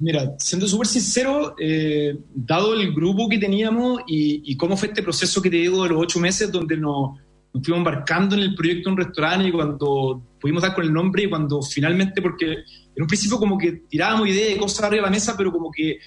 [0.00, 5.42] Mira, siendo súper sincero, eh, dado el grupo que teníamos y, cómo fue este proceso
[5.42, 7.18] que te digo de los ocho meses donde nos,
[7.52, 10.92] nos fuimos embarcando en el proyecto de un restaurante y cuando pudimos dar con el
[10.92, 15.02] nombre y cuando finalmente, porque en un principio como que tirábamos ideas de cosas arriba
[15.02, 15.98] de la mesa, pero como que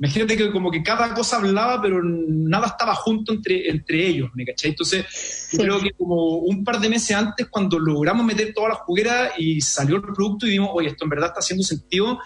[0.00, 4.46] Imagínate que como que cada cosa hablaba, pero nada estaba junto entre, entre ellos, ¿me
[4.46, 4.70] cachai?
[4.70, 8.78] Entonces, yo creo que como un par de meses antes, cuando logramos meter todas las
[8.78, 12.18] jugueras y salió el producto y vimos, oye, esto en verdad está haciendo sentido,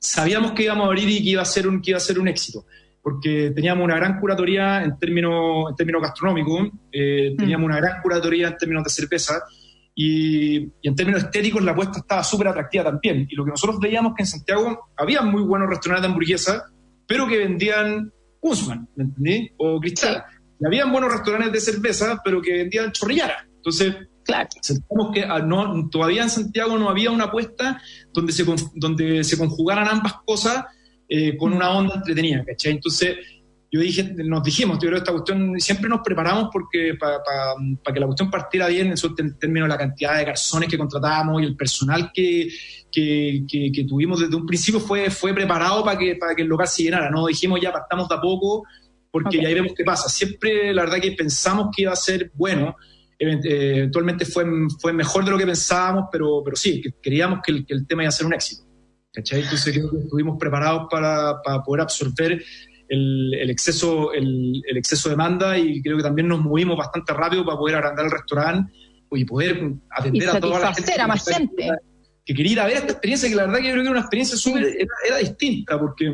[0.00, 2.18] sabíamos que íbamos a abrir y que iba a ser un, que iba a ser
[2.18, 2.64] un éxito.
[3.02, 7.36] Porque teníamos una gran curatoría en términos, en términos gastronómicos, eh, mm.
[7.36, 9.42] teníamos una gran curatoría en términos de cerveza,
[9.94, 13.26] y, y, en términos estéticos la apuesta estaba súper atractiva también.
[13.28, 16.64] Y lo que nosotros veíamos que en Santiago había muy buenos restaurantes de hamburguesa,
[17.06, 19.50] pero que vendían Guzmán, ¿me entendí?
[19.58, 20.24] O Cristal.
[20.60, 23.46] Y habían buenos restaurantes de cerveza, pero que vendían chorrillara.
[23.56, 23.94] Entonces,
[24.30, 24.48] claro.
[24.60, 27.80] sentimos que ah, no, todavía en Santiago no había una apuesta
[28.12, 30.64] donde se, donde se conjugaran ambas cosas
[31.08, 32.72] eh, con una onda entretenida, ¿cachai?
[32.72, 33.16] Entonces,
[33.72, 38.06] yo dije, nos dijimos, yo creo esta cuestión, siempre nos preparamos porque para que la
[38.06, 42.10] cuestión partiera bien, en términos de la cantidad de garzones que contratábamos y el personal
[42.12, 42.48] que,
[42.90, 46.66] que, que, tuvimos desde un principio fue, fue preparado para que, para que el local
[46.66, 48.64] se llenara, no dijimos ya partamos de a poco
[49.12, 50.08] porque ya veremos qué pasa.
[50.08, 52.76] Siempre la verdad que pensamos que iba a ser bueno,
[53.20, 54.44] eventualmente fue,
[54.80, 58.02] fue mejor de lo que pensábamos, pero, pero sí, queríamos que el, que el tema
[58.02, 58.64] iba a ser un éxito.
[59.12, 59.42] ¿Cachai?
[59.42, 62.42] Entonces creo que estuvimos preparados para, para poder absorber
[62.88, 67.58] el, exceso, el, exceso de demanda y creo que también nos movimos bastante rápido para
[67.58, 68.72] poder agrandar el restaurante
[69.12, 71.00] y poder atender a toda la gente.
[71.00, 71.68] a más gente.
[72.24, 73.90] Que quería ir a ver esta experiencia, que la verdad que yo creo que era
[73.92, 76.04] una experiencia súper, era, distinta, porque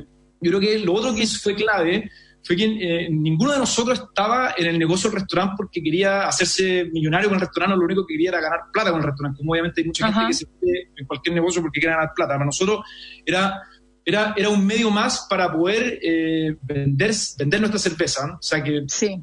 [0.40, 2.10] yo creo que lo otro que fue clave
[2.46, 6.84] fue que eh, ninguno de nosotros estaba en el negocio del restaurante porque quería hacerse
[6.92, 9.52] millonario con el restaurante, lo único que quería era ganar plata con el restaurante, como
[9.52, 12.34] obviamente hay mucha gente que se mete en cualquier negocio porque quiere ganar plata.
[12.34, 12.80] Para nosotros
[13.24, 13.62] era
[14.06, 18.36] era, era un medio más para poder eh, vender, vender nuestra cerveza.
[18.38, 19.20] O sea que sí.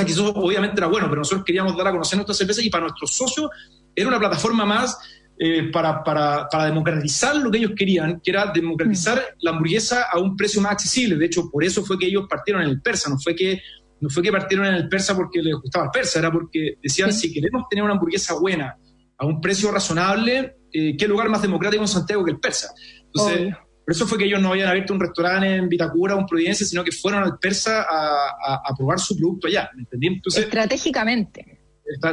[0.00, 3.14] aquí obviamente era bueno, pero nosotros queríamos dar a conocer nuestra cerveza y para nuestros
[3.14, 3.48] socios
[3.94, 4.98] era una plataforma más
[5.40, 9.36] eh, para, para, para, democratizar lo que ellos querían, que era democratizar mm.
[9.40, 11.16] la hamburguesa a un precio más accesible.
[11.16, 13.60] De hecho, por eso fue que ellos partieron en el persa, no fue que,
[14.00, 17.12] no fue que partieron en el persa porque les gustaba el persa, era porque decían,
[17.12, 18.76] si queremos tener una hamburguesa buena
[19.16, 22.72] a un precio razonable, eh, ¿qué lugar más democrático en Santiago que el persa?
[23.04, 23.54] Entonces,
[23.88, 26.66] por eso fue que ellos no habían abierto un restaurante en Vitacura o en Providencia,
[26.66, 30.08] sino que fueron al Persa a, probar su producto allá, ¿me entendí?
[30.08, 31.57] Entonces, Estratégicamente.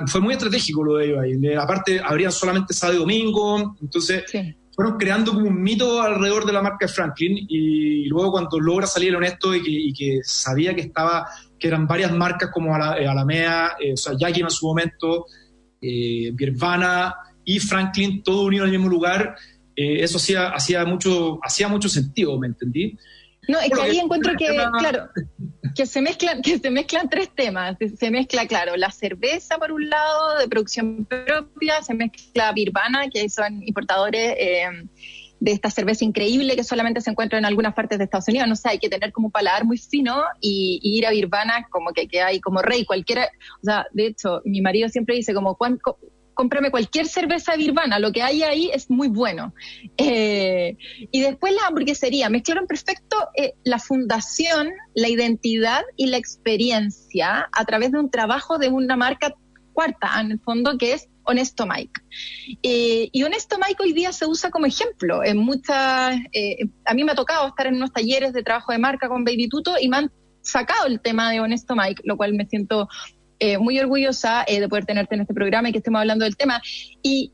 [0.07, 1.55] Fue muy estratégico lo de ellos ahí.
[1.55, 4.23] Aparte, abrían solamente sábado y domingo, entonces
[4.75, 8.85] fueron creando como un mito alrededor de la marca de Franklin y luego cuando logra
[8.85, 13.93] salir honesto y que, sabía que estaba que eran varias marcas como eh, Alamea, eh,
[13.93, 15.25] o sea, Yakima en su momento,
[15.81, 19.35] eh, Birvana y Franklin, todo unido en el mismo lugar,
[19.75, 22.97] eh, eso hacía, hacía, mucho, hacía mucho sentido, ¿me entendí?
[23.47, 24.47] No, es que ahí encuentro que,
[24.79, 25.09] claro,
[25.75, 27.77] que se mezclan, que se mezclan tres temas.
[27.97, 33.27] Se mezcla, claro, la cerveza por un lado, de producción propia, se mezcla Birvana, que
[33.29, 34.67] son importadores eh,
[35.39, 38.47] de esta cerveza increíble que solamente se encuentra en algunas partes de Estados Unidos.
[38.47, 41.91] No sé, hay que tener como un paladar muy fino y, ir a Birvana como
[41.91, 43.29] que, que hay como rey, cualquiera.
[43.61, 45.97] O sea, de hecho, mi marido siempre dice como, ¿cuánto,
[46.35, 49.55] cómprame cualquier cerveza birvana, lo que hay ahí es muy bueno.
[49.97, 50.77] Eh,
[51.11, 57.65] y después la hamburguesería, mezclaron perfecto eh, la fundación, la identidad y la experiencia a
[57.65, 59.33] través de un trabajo de una marca
[59.73, 62.01] cuarta, en el fondo, que es Honesto Mike.
[62.61, 66.15] Eh, y Honesto Mike hoy día se usa como ejemplo en muchas,
[66.85, 69.49] a mí me ha tocado estar en unos talleres de trabajo de marca con Baby
[69.49, 72.87] Tuto y me han sacado el tema de Honesto Mike, lo cual me siento
[73.39, 76.37] eh, muy orgullosa eh, de poder tenerte en este programa y que estemos hablando del
[76.37, 76.61] tema.
[77.01, 77.31] Y,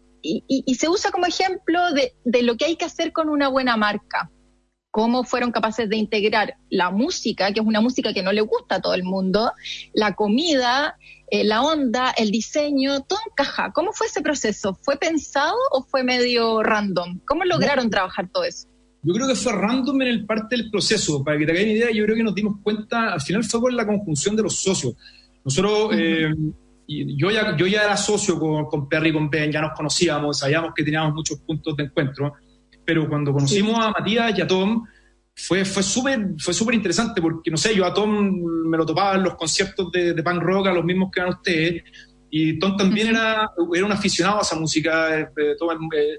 [0.77, 4.29] se usa como ejemplo de, lo que hay que hacer con una buena marca.
[4.91, 8.75] Cómo fueron capaces de integrar la música, que es una música que no le gusta
[8.75, 9.53] a todo el mundo,
[9.93, 10.97] la comida,
[11.31, 13.71] eh, la onda, el diseño, todo encaja.
[13.73, 14.77] ¿Cómo fue ese proceso?
[14.81, 17.21] ¿Fue pensado o fue medio random?
[17.25, 18.67] ¿Cómo lograron trabajar todo eso?
[19.03, 21.23] Yo creo que fue random en el parte del proceso.
[21.23, 23.59] Para que te hagas una idea, yo creo que nos dimos cuenta, al final fue
[23.59, 24.93] por la conjunción de los socios.
[25.43, 26.33] Nosotros, eh,
[26.87, 30.39] yo, ya, yo ya era socio con, con Perry y con Ben, ya nos conocíamos,
[30.39, 32.33] sabíamos que teníamos muchos puntos de encuentro,
[32.85, 34.83] pero cuando conocimos a Matías y a Tom,
[35.33, 39.15] fue, fue súper fue súper interesante porque, no sé, yo a Tom me lo topaba
[39.15, 41.83] en los conciertos de, de punk rock, a los mismos que eran ustedes,
[42.33, 45.55] y Tom también era, era un aficionado a esa música, eh, eh,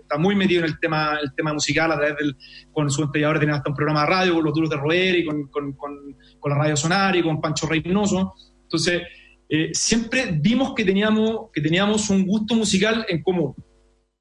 [0.02, 2.36] está muy metido en el tema, el tema musical a través del,
[2.70, 5.24] con su entrenador tenía hasta un programa de radio con los duros de roer y
[5.24, 8.34] con, con, con, con la radio sonar y con Pancho Reynoso.
[8.72, 9.02] Entonces,
[9.50, 13.54] eh, siempre vimos que teníamos, que teníamos un gusto musical en común.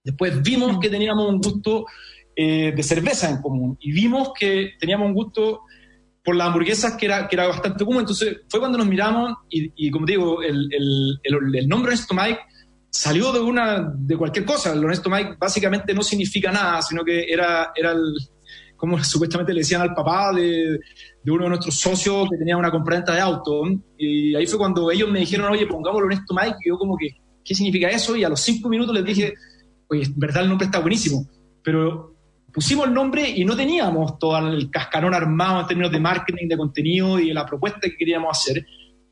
[0.04, 1.86] Después vimos que teníamos un gusto
[2.36, 5.62] eh, de cerveza en común y vimos que teníamos un gusto
[6.22, 8.02] por las hamburguesas que era, que era bastante común.
[8.02, 10.68] Entonces fue cuando nos miramos y, como digo, el,
[11.24, 12.40] el, nombre Honesto Mike
[12.90, 14.74] salió de, una, de cualquier cosa.
[14.74, 18.16] El Honesto Mike básicamente no significa nada, sino que era, era el,
[18.82, 20.80] como supuestamente le decían al papá de,
[21.24, 23.62] de uno de nuestros socios que tenía una compraventa de auto.
[23.96, 26.58] Y ahí fue cuando ellos me dijeron, oye, pongámoslo en esto, Mike.
[26.66, 27.10] Y yo como que,
[27.46, 28.16] ¿qué significa eso?
[28.16, 29.36] Y a los cinco minutos les dije,
[29.88, 31.30] oye, en verdad el nombre está buenísimo.
[31.64, 32.16] Pero
[32.52, 36.58] pusimos el nombre y no teníamos todo el cascarón armado en términos de marketing, de
[36.58, 38.66] contenido y de la propuesta que queríamos hacer.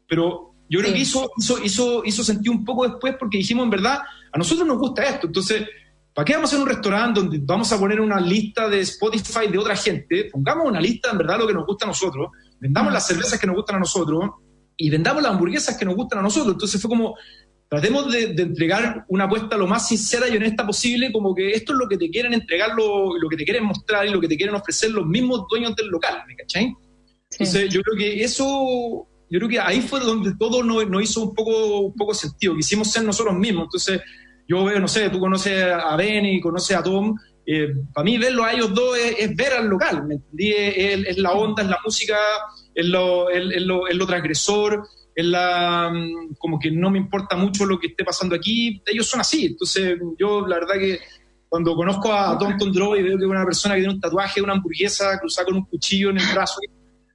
[0.07, 3.69] Pero yo creo que hizo, hizo, hizo, hizo sentido un poco después porque dijimos, en
[3.69, 3.99] verdad,
[4.31, 5.27] a nosotros nos gusta esto.
[5.27, 5.67] Entonces,
[6.19, 9.47] ¿Para qué vamos a hacer un restaurante donde vamos a poner una lista de Spotify
[9.49, 10.25] de otra gente?
[10.29, 13.47] Pongamos una lista en verdad lo que nos gusta a nosotros, vendamos las cervezas que
[13.47, 14.31] nos gustan a nosotros
[14.75, 16.55] y vendamos las hamburguesas que nos gustan a nosotros.
[16.55, 17.15] Entonces fue como,
[17.69, 21.79] tratemos de, entregar una apuesta lo más sincera y honesta posible, como que esto es
[21.79, 24.35] lo que te quieren entregar, lo, lo, que te quieren mostrar y lo que te
[24.35, 26.75] quieren ofrecer los mismos dueños del local, ¿me cachai?
[27.31, 31.23] Entonces yo creo que eso, yo creo que ahí fue donde todo nos, nos hizo
[31.23, 33.67] un poco, un poco sentido, quisimos ser nosotros mismos.
[33.67, 34.01] Entonces
[34.49, 38.43] yo veo, no sé, tú conoces a Benny, conoces a Tom, eh, para mí verlo
[38.43, 40.51] a ellos dos es, ver al local, ¿me entendí?
[40.51, 42.17] Es, la onda, es la música,
[42.73, 47.35] es lo, es, lo, es lo transgresor, es la, mm, como que no me importa
[47.35, 50.99] mucho lo que esté pasando aquí, ellos son así, entonces yo la verdad que
[51.47, 54.41] cuando conozco a Tom Tondro y veo que es una persona que tiene un tatuaje
[54.41, 56.59] una hamburguesa cruzada con un cuchillo en el brazo,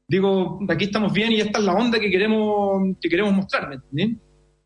[0.07, 3.75] digo, aquí estamos bien y esta es la onda que queremos, que queremos mostrar, ¿me
[3.75, 4.19] entendí?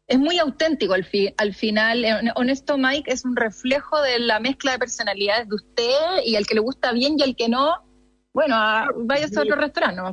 [0.08, 2.04] Es muy auténtico al, al final.
[2.04, 6.46] Eh, Honesto Mike es un reflejo de la mezcla de personalidades de usted y al
[6.46, 7.74] que le gusta bien y al que no,
[8.32, 8.56] bueno,
[9.04, 10.10] vaya a otro restaurante.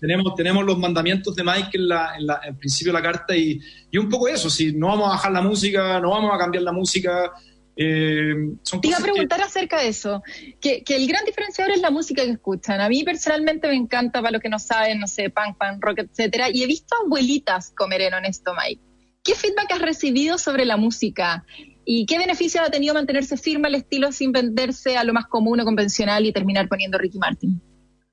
[0.00, 3.60] tenemos, tenemos los mandamientos de Mike en, la, en, la, principio de la carta y,
[3.90, 6.64] y un poco eso, si no vamos a bajar la música, no vamos a cambiar
[6.64, 7.32] la música,
[7.80, 8.34] eh,
[8.82, 10.20] Te iba a preguntar acerca de eso,
[10.60, 12.80] que, el gran diferenciador es la música que escuchan.
[12.80, 16.00] A mí personalmente me encanta, para los que no saben, no sé, punk, punk, rock,
[16.00, 18.82] etcétera, y he visto abuelitas comer en Honesto Mike.
[19.22, 21.44] ¿Qué feedback has recibido sobre la música?
[21.84, 25.60] ¿Y qué beneficio ha tenido mantenerse firme el estilo sin venderse a lo más común
[25.60, 27.62] o convencional y terminar poniendo Ricky Martin?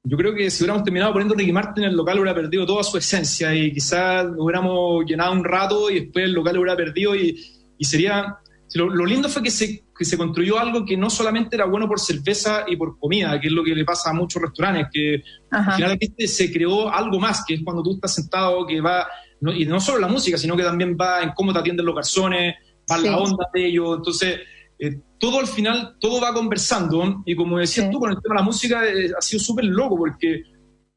[0.04, 3.00] Yo creo que si hubiéramos terminado poniendo Ricky Martin, el local hubiera perdido toda su
[3.00, 7.36] esencia y quizás hubiéramos llenado un rato y después el local hubiera perdido y,
[7.80, 8.38] y sería
[8.76, 12.00] lo, lindo fue que se, que se, construyó algo que no solamente era bueno por
[12.00, 15.76] cerveza y por comida, que es lo que le pasa a muchos restaurantes, que al
[15.76, 19.08] final se creó algo más, que es cuando tú estás sentado, que va,
[19.56, 22.56] y no solo la música, sino que también va en cómo te atienden los garzones,
[22.92, 24.40] va la onda de ellos, entonces...
[24.78, 28.40] Eh, todo al final, todo va conversando y como decías tú con el tema de
[28.42, 30.44] la música eh, ha sido súper loco porque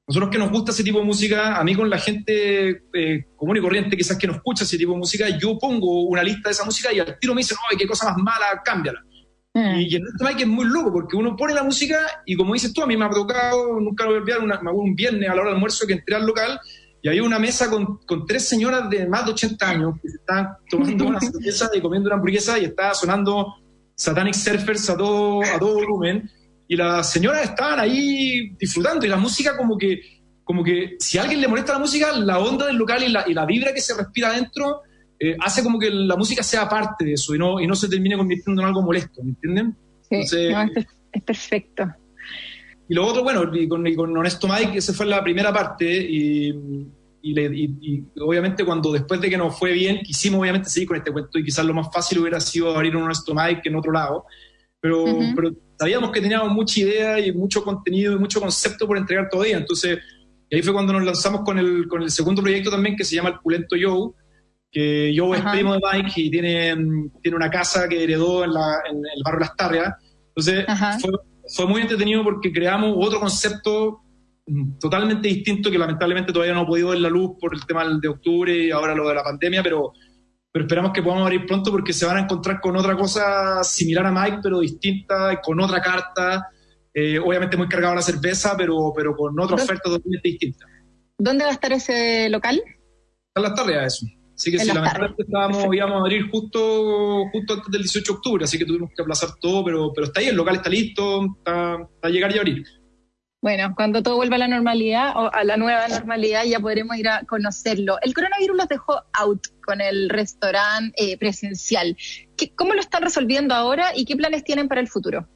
[0.09, 3.59] nosotros que nos gusta ese tipo de música, a mí con la gente eh, común
[3.59, 6.55] y corriente, quizás que no escucha ese tipo de música, yo pongo una lista de
[6.55, 9.05] esa música y al tiro me dicen, ay, qué cosa más mala, cámbiala.
[9.53, 9.81] Mm.
[9.81, 12.73] Y, en este que es muy loco, porque uno pone la música y como dices
[12.73, 15.35] tú, a mí me ha tocado, nunca lo voy a olvidar, una, un viernes a
[15.35, 16.59] la hora del almuerzo que entré al local
[17.03, 20.57] y había una mesa con, con, tres señoras de más de 80 años que estaban
[20.71, 23.57] tomando una cerveza y comiendo una hamburguesa y estaba sonando
[23.94, 26.31] Satanic Surfers a todo, a todo volumen
[26.69, 30.01] y las señoras estaban ahí disfrutando y la música como que,
[30.45, 33.25] como que si a alguien le molesta la música, la onda del local y la,
[33.27, 34.83] y la vibra que se respira adentro
[35.19, 37.89] eh, hace como que la música sea parte de eso y no, y no se
[37.89, 39.75] termine convirtiendo en algo molesto, ¿me entienden?
[40.03, 41.85] Sí, es, perfecto.
[42.89, 46.55] Y lo otro, bueno, y con, con, Honesto Mike, esa fue la primera parte y,
[47.23, 51.39] y, obviamente cuando después de que nos fue bien, quisimos obviamente seguir con este cuento
[51.39, 54.27] y quizás lo más fácil hubiera sido abrir un Honesto Mike en otro lado,
[54.81, 59.29] pero, pero sabíamos que teníamos mucha idea y mucho contenido y mucho concepto por entregar
[59.29, 59.99] todavía, entonces
[60.51, 63.31] ahí fue cuando nos lanzamos con el, con el segundo proyecto también que se llama
[63.31, 64.12] El Pulento Joe,
[64.71, 66.77] que Joe es primo de Mike y tiene,
[67.23, 69.95] tiene una casa que heredó en, la, en el barrio Las Tarrias,
[70.35, 70.67] entonces
[71.01, 71.11] fue
[71.49, 74.03] fue muy entretenido porque creamos otro concepto
[74.81, 78.09] totalmente distinto que lamentablemente todavía no ha podido ver la luz por el tema de
[78.09, 79.93] octubre y ahora lo de la pandemia, pero,
[80.53, 84.07] pero esperamos que podamos abrir pronto porque se van a encontrar con otra cosa similar
[84.07, 86.49] a Mike, pero distinta, con otra carta,
[86.93, 90.67] eh, obviamente muy cargado a la cerveza, pero, pero con otra oferta totalmente distinta.
[91.19, 92.63] ¿Dónde va a estar ese local?
[93.35, 94.07] En las tardes, eso.
[94.35, 98.45] Así que si lamentablemente estábamos, íbamos a abrir justo, justo antes del 18 de octubre,
[98.45, 101.77] así que tuvimos que aplazar todo, pero, pero está ahí, el local está listo, está,
[102.03, 102.65] a llegar y a abrir.
[103.40, 107.09] Bueno, cuando todo vuelva a la normalidad o a la nueva normalidad ya podremos ir
[107.09, 107.98] a conocerlo.
[108.03, 111.96] El coronavirus los dejó out con el restaurante eh, presencial.
[112.57, 115.29] ¿Cómo lo están resolviendo ahora y qué planes tienen para el futuro?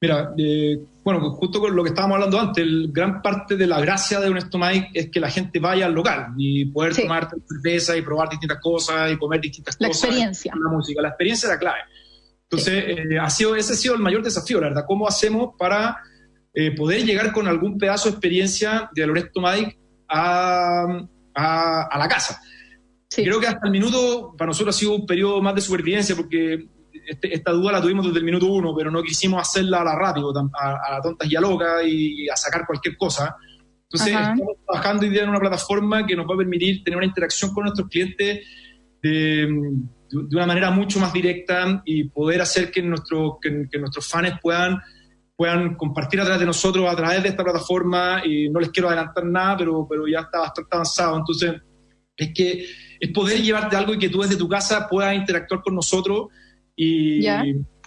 [0.00, 3.80] Mira, eh, bueno, justo con lo que estábamos hablando antes, el, gran parte de la
[3.80, 7.96] gracia de un Mike es que la gente vaya al local y poder tomar cerveza
[7.96, 10.02] y probar distintas cosas y comer distintas la cosas.
[10.04, 10.52] La experiencia.
[10.54, 11.80] La música, la experiencia es la clave.
[12.44, 14.84] Entonces, eh, ha sido, ese ha sido el mayor desafío, la verdad.
[14.86, 15.98] ¿Cómo hacemos para
[16.60, 20.86] eh, poder llegar con algún pedazo de experiencia de Loreto Mike a,
[21.34, 22.40] a, a la casa?
[23.08, 26.66] Creo que hasta el minuto para nosotros ha sido un periodo más de supervivencia porque
[27.06, 29.94] este, esta duda la tuvimos desde el minuto uno, pero no quisimos hacerla a la
[29.94, 33.36] rápido, a, a tontas y a loca y a sacar cualquier cosa.
[33.90, 37.06] Entonces, estamos trabajando hoy día en una plataforma que nos va a permitir tener una
[37.06, 38.46] interacción con nuestros clientes
[39.02, 39.46] de,
[40.10, 44.78] de una manera mucho más directa y poder hacer que, nuestro, que, nuestros fans puedan,
[45.38, 48.22] puedan compartir a través de nosotros, a través de esta plataforma.
[48.24, 51.16] Y no les quiero adelantar nada, pero, pero ya está bastante avanzado.
[51.16, 51.54] Entonces,
[52.16, 52.66] es que
[52.98, 56.26] es poder llevarte algo y que tú desde tu casa puedas interactuar con nosotros
[56.74, 57.24] y,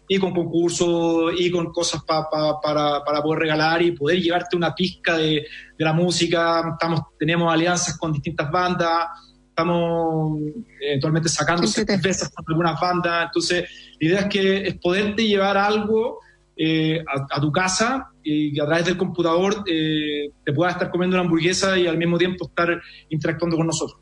[0.07, 5.17] y con concursos y con cosas para, para poder regalar y poder llevarte una pizca
[5.17, 5.45] de,
[5.77, 6.63] de, la música.
[6.71, 9.07] Estamos, tenemos alianzas con distintas bandas,
[9.49, 10.39] estamos
[10.79, 13.25] eventualmente sacando cervezas con algunas bandas.
[13.25, 16.19] Entonces, la idea es que es poderte llevar algo
[16.57, 21.23] eh, a, tu casa y a través del computador eh, te puedas estar comiendo una
[21.23, 23.99] hamburguesa y al mismo tiempo estar interactuando con nosotros.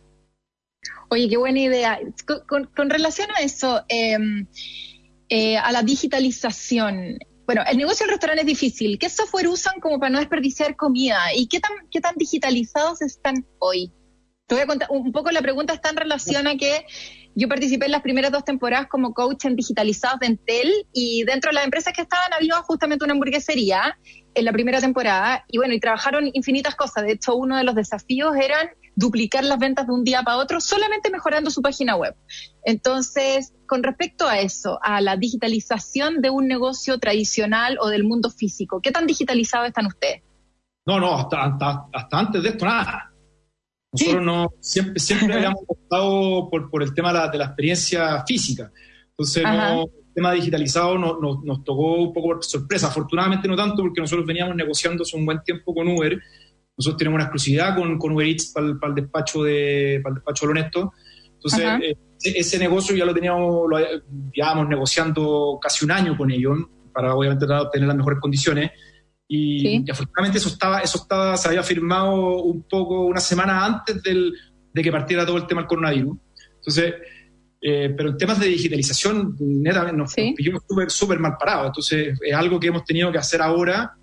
[1.10, 2.00] Oye, qué buena idea.
[2.48, 4.48] Con, relación a eso, em,
[5.30, 9.00] eh, a la digitalización, bueno, el negocio del restaurante es difícil.
[9.00, 11.18] ¿Qué software usan como para no desperdiciar comida?
[11.36, 13.92] ¿Y qué tan, qué tan digitalizados están hoy?
[14.46, 16.86] Te voy a contar, un poco la pregunta está en relación a que
[17.36, 21.50] yo participé en las primeras dos temporadas como coach en digitalizados de Entel y dentro
[21.50, 23.98] de las empresas que estaban había justamente una hamburguesería
[24.34, 27.06] en la primera temporada y bueno, y trabajaron infinitas cosas.
[27.06, 30.60] De hecho, uno de los desafíos eran duplicar las ventas de un día para otro
[30.60, 32.16] solamente mejorando su página web.
[32.64, 38.30] Entonces, con respecto a eso, a la digitalización de un negocio tradicional o del mundo
[38.30, 40.24] físico, ¿qué tan digitalizados están ustedes?
[40.86, 41.56] No, no, hasta,
[41.94, 43.09] hasta, antes de esto nada.
[43.92, 48.72] Nosotros no, siempre, siempre habíamos optado por, por el tema de la, experiencia física.
[49.10, 52.88] Entonces, no, el tema digitalizado nos tocó un poco por sorpresa.
[52.88, 56.20] Afortunadamente no tanto porque nosotros veníamos negociando hace un buen tiempo con Uber
[56.80, 60.46] nosotros tenemos una exclusividad con, con Uber Eats para el, despacho de para el despacho
[60.46, 60.94] de honesto.
[61.34, 63.78] Entonces, eh, ese negocio ya lo teníamos, lo
[64.32, 66.58] llevábamos negociando casi un año con ellos
[66.94, 68.72] para obviamente tratar de obtener las mejores condiciones.
[69.32, 74.34] Y, afortunadamente eso estaba, eso estaba, se había firmado un poco una semana antes del,
[74.74, 76.18] de que partiera todo el tema del coronavirus.
[76.56, 76.96] Entonces,
[77.62, 80.36] eh, pero en temas de digitalización, netamente nos, ¿Sí?
[80.52, 81.68] nos súper, súper mal parados.
[81.68, 83.94] Entonces, es algo que hemos tenido que hacer ahora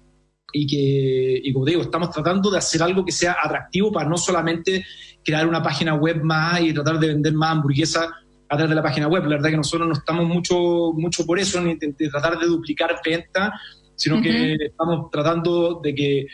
[0.53, 4.17] y que, y como digo, estamos tratando de hacer algo que sea atractivo para no
[4.17, 4.87] solamente
[5.25, 8.07] crear una página web más y tratar de vender más hamburguesas
[8.49, 9.25] a través de la página web.
[9.25, 12.95] La verdad que nosotros no estamos mucho, mucho por eso, ni de, tratar de duplicar
[13.05, 13.51] ventas,
[13.97, 16.27] sino que estamos tratando de que,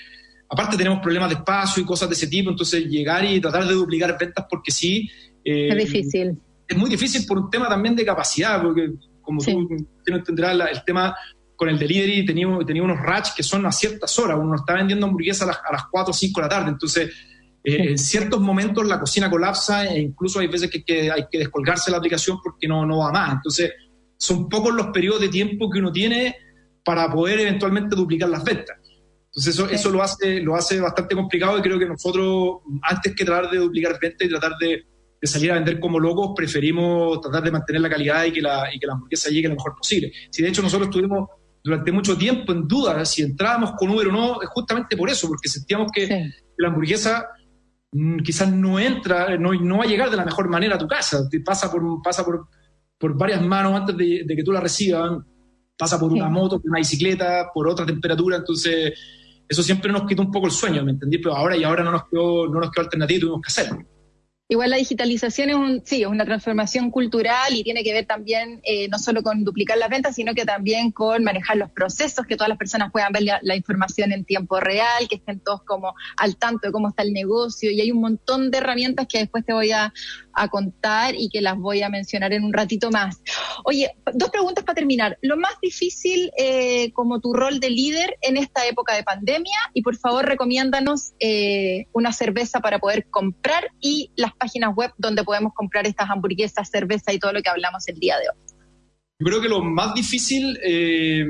[0.53, 3.73] aparte tenemos problemas de espacio y cosas de ese tipo, entonces llegar y tratar de
[3.73, 5.09] duplicar ventas porque sí.
[5.45, 6.39] Eh, es difícil.
[6.69, 8.91] Es muy difícil por un tema también de capacidad, porque
[9.23, 9.69] como tú
[10.07, 11.17] entenderás, el tema
[11.57, 15.07] con el delivery tenía, tenía unos ratch que son a ciertas horas, uno está vendiendo
[15.07, 17.11] hamburguesas a las, a las 4 o 5 de la tarde, entonces
[17.65, 21.91] eh, en ciertos momentos la cocina colapsa e incluso hay veces que, hay que descolgarse
[21.91, 23.73] la aplicación porque no, no va más, entonces
[24.17, 26.35] son pocos los periodos de tiempo que uno tiene
[26.85, 28.77] para poder eventualmente duplicar las ventas.
[29.27, 33.25] Entonces eso, eso lo, hace, lo hace bastante complicado y creo que nosotros, antes que
[33.25, 34.85] tratar de duplicar ventas y tratar de,
[35.23, 38.79] salir a vender como locos, preferimos tratar de mantener la calidad y que la, y
[38.79, 40.13] que la hamburguesa llegue lo mejor posible.
[40.31, 41.29] Si de hecho nosotros estuvimos
[41.65, 45.29] durante mucho tiempo en duda si entrábamos con Uber o no, es justamente por eso,
[45.29, 47.27] porque sentíamos que la hamburguesa
[47.93, 50.89] mm, quizás no entra, no, no, va a llegar de la mejor manera a tu
[50.89, 52.49] casa, te pasa por, pasa por,
[52.99, 55.19] por varias manos antes de, que tú la recibas,
[55.83, 58.93] pasa por una moto, por una bicicleta, por otra temperatura, entonces
[59.49, 61.19] eso siempre nos quita un poco el sueño, ¿me entendí?
[61.19, 63.85] Pero ahora y ahora no nos quedó, no nos quedó alternativa, tuvimos que hacerlo.
[64.53, 68.61] Igual la digitalización es un, sí, es una transformación cultural y tiene que ver también
[68.65, 72.37] eh, no solo con duplicar las ventas, sino que también con manejar los procesos, que
[72.37, 76.37] todas las personas puedan ver la, información en tiempo real, que estén todos como al
[76.37, 79.55] tanto de cómo está el negocio y hay un montón de herramientas que después te
[79.55, 79.91] voy a,
[80.35, 83.23] a contar y que las voy a mencionar en un ratito más.
[83.65, 85.19] Oye, dos preguntas para terminar.
[85.23, 89.83] Lo más difícil eh, como tu rol de líder en esta época de pandemia y
[89.83, 95.53] por favor recomiéndanos eh, una cerveza para poder comprar y las páginas web donde podemos
[95.55, 98.53] comprar estas hamburguesas, cerveza y todo lo que hablamos el día de hoy.
[99.21, 101.25] Yo creo que lo más difícil eh,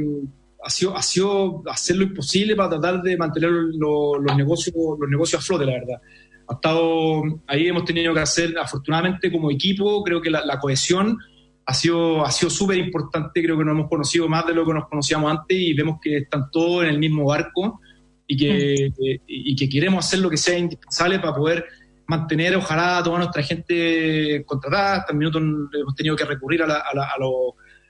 [0.64, 5.42] ha, sido, ha sido hacer lo imposible para tratar de mantener los, negocios, los negocios
[5.42, 6.00] a flote, la verdad.
[6.48, 11.18] Ha estado, ahí hemos tenido que hacer, afortunadamente como equipo, creo que la, cohesión
[11.66, 14.72] ha sido ha sido súper importante, creo que nos hemos conocido más de lo que
[14.72, 17.78] nos conocíamos antes y vemos que están todos en el mismo barco
[18.26, 18.90] y que,
[19.26, 21.64] y que queremos hacer lo que sea indispensable para poder
[22.06, 24.96] mantener, ojalá, a toda nuestra gente contratada.
[24.96, 27.16] Hasta el minuto hemos tenido que recurrir a, la, a, la, a,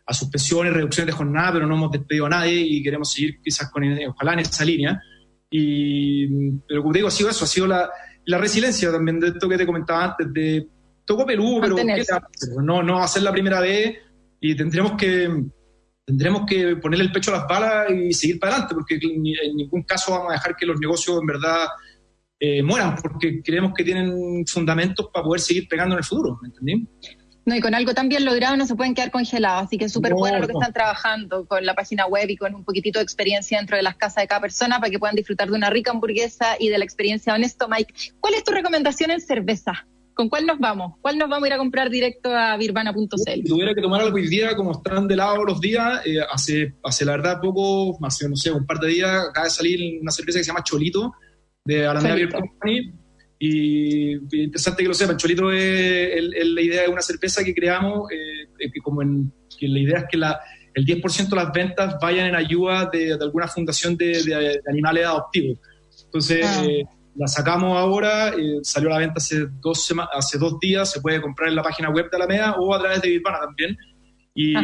[0.07, 3.71] a suspensiones, reducciones de jornada, pero no hemos despedido a nadie y queremos seguir quizás
[3.71, 5.01] con, ojalá en esa línea.
[5.51, 7.91] Y, pero como digo, ha sido eso, ha sido la,
[8.25, 10.67] la resiliencia también de esto que te comentaba antes, de
[11.05, 11.77] toco peludo, pero
[12.63, 13.99] no, no va a ser la primera vez
[14.41, 15.29] y tendremos que
[16.05, 19.83] tendremos que ponerle el pecho a las balas y seguir para adelante, porque en ningún
[19.85, 21.67] caso vamos a dejar que los negocios en verdad
[22.45, 26.49] eh, mueran, porque creemos que tienen fundamentos para poder seguir pegando en el futuro, ¿me
[26.49, 26.89] entendí?
[27.45, 29.93] No, y con algo tan bien logrado no se pueden quedar congelados, así que es
[29.93, 33.05] súper bueno lo que están trabajando con la página web y con un poquitito de
[33.05, 35.93] experiencia dentro de las casas de cada persona para que puedan disfrutar de una rica
[35.93, 37.95] hamburguesa y de la experiencia honesto, Mike.
[38.19, 39.87] ¿Cuál es tu recomendación en cerveza?
[40.13, 40.95] ¿Con cuál nos vamos?
[41.01, 43.33] ¿Cuál nos vamos a ir a comprar directo a birvana.cl?
[43.35, 46.75] Si tuviera que tomar algo hoy día, como están de lado los días, eh, hace,
[46.83, 50.11] hace la verdad poco, hace no sé, un par de días, acaba de salir una
[50.11, 51.13] cerveza que se llama Cholito,
[51.65, 52.93] de Alameda Beer Company
[53.45, 58.71] y, interesante que lo sepan, Cholito es, la idea de una cerveza que creamos, eh,
[58.73, 60.41] que como en, que la idea es que la,
[60.75, 65.59] el 10% de las ventas vayan en ayuda de, alguna fundación de, animales adoptivos.
[66.05, 66.65] Entonces, ah.
[66.65, 66.85] eh,
[67.17, 71.21] la sacamos ahora, eh, salió a la venta hace dos, hace dos días, se puede
[71.21, 73.77] comprar en la página web de Alameda o a través de Birmana también.
[74.35, 74.55] Y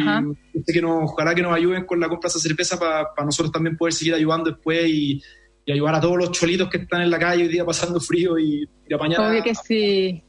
[0.65, 3.77] que nos, ojalá que nos ayuden con la compra de esa cerveza para nosotros también
[3.77, 5.21] poder seguir ayudando después y
[5.69, 8.39] y ayudar a todos los cholitos que están en la calle hoy día pasando frío
[8.39, 9.19] y, y apañar.
[9.21, 10.23] Obvio que sí.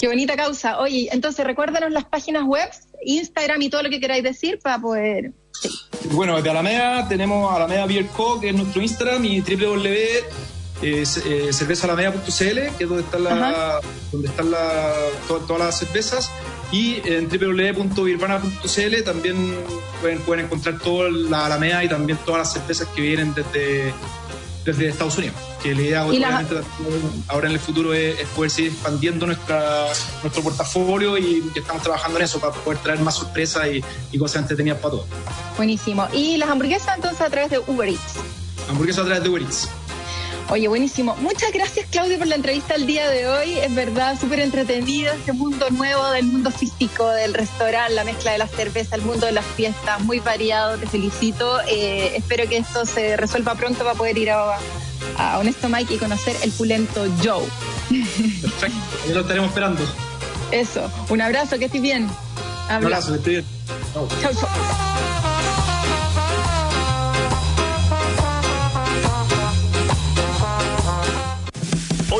[0.00, 0.80] Qué bonita causa.
[0.80, 2.68] Oye, entonces recuérdanos las páginas web,
[3.04, 5.32] Instagram y todo lo que queráis decir para poder.
[6.10, 9.84] Bueno, de Alameda tenemos Alameda Beer Co, que es nuestro Instagram, y www
[10.82, 14.92] eh, cervezaalameda.cl, que es donde están, la, donde están la,
[15.28, 16.30] todas las cervezas,
[16.72, 19.54] y en www.birvana.cl también
[20.00, 23.94] pueden, pueden encontrar toda la Alameda y también todas las cervezas que vienen desde
[24.64, 25.36] desde Estados Unidos.
[25.62, 26.56] Que la idea obviamente
[27.28, 29.86] ahora en el futuro es, poder seguir expandiendo nuestra,
[30.22, 33.66] nuestro portafolio y que estamos trabajando en eso para poder traer más sorpresas
[34.10, 35.06] y, cosas entretenidas para todos.
[35.56, 36.08] Buenísimo.
[36.12, 38.14] ¿Y las hamburguesas entonces a través de Uber Eats?
[38.70, 39.68] Hamburguesas a través de Uber Eats.
[40.50, 41.16] Oye, buenísimo.
[41.16, 43.58] Muchas gracias, Claudio, por la entrevista el día de hoy.
[43.58, 48.38] Es verdad, súper entretenido este mundo nuevo del mundo físico, del restaurante, la mezcla de
[48.38, 50.76] la cerveza, el mundo de las fiestas, muy variado.
[50.76, 51.60] Te felicito.
[51.62, 54.58] Eh, espero que esto se resuelva pronto para poder ir a,
[55.38, 57.46] Honesto Mike y conocer el pulento Joe.
[58.42, 58.76] Perfecto,
[59.08, 59.80] ya lo estaremos esperando.
[60.50, 62.08] Eso, un abrazo, que estés bien.
[62.68, 63.44] Un abrazo, que estés bien.
[63.94, 64.48] Chao, chao.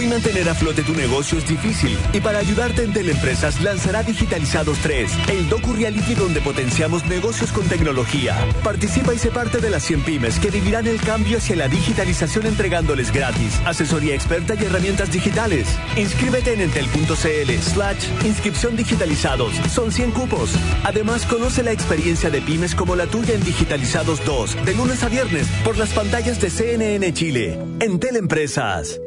[0.05, 4.77] Hoy mantener a flote tu negocio es difícil y para ayudarte en Teleempresas lanzará Digitalizados
[4.81, 8.37] 3, el docu reality donde potenciamos negocios con tecnología.
[8.63, 12.45] Participa y sé parte de las 100 pymes que vivirán el cambio hacia la digitalización
[12.45, 15.69] entregándoles gratis, asesoría experta y herramientas digitales.
[15.97, 19.55] Inscríbete en entel.cl slash inscripción digitalizados.
[19.73, 20.51] Son 100 cupos.
[20.83, 25.09] Además, conoce la experiencia de pymes como la tuya en Digitalizados 2, de lunes a
[25.09, 27.59] viernes, por las pantallas de CNN Chile.
[27.81, 29.01] En Teleempresas.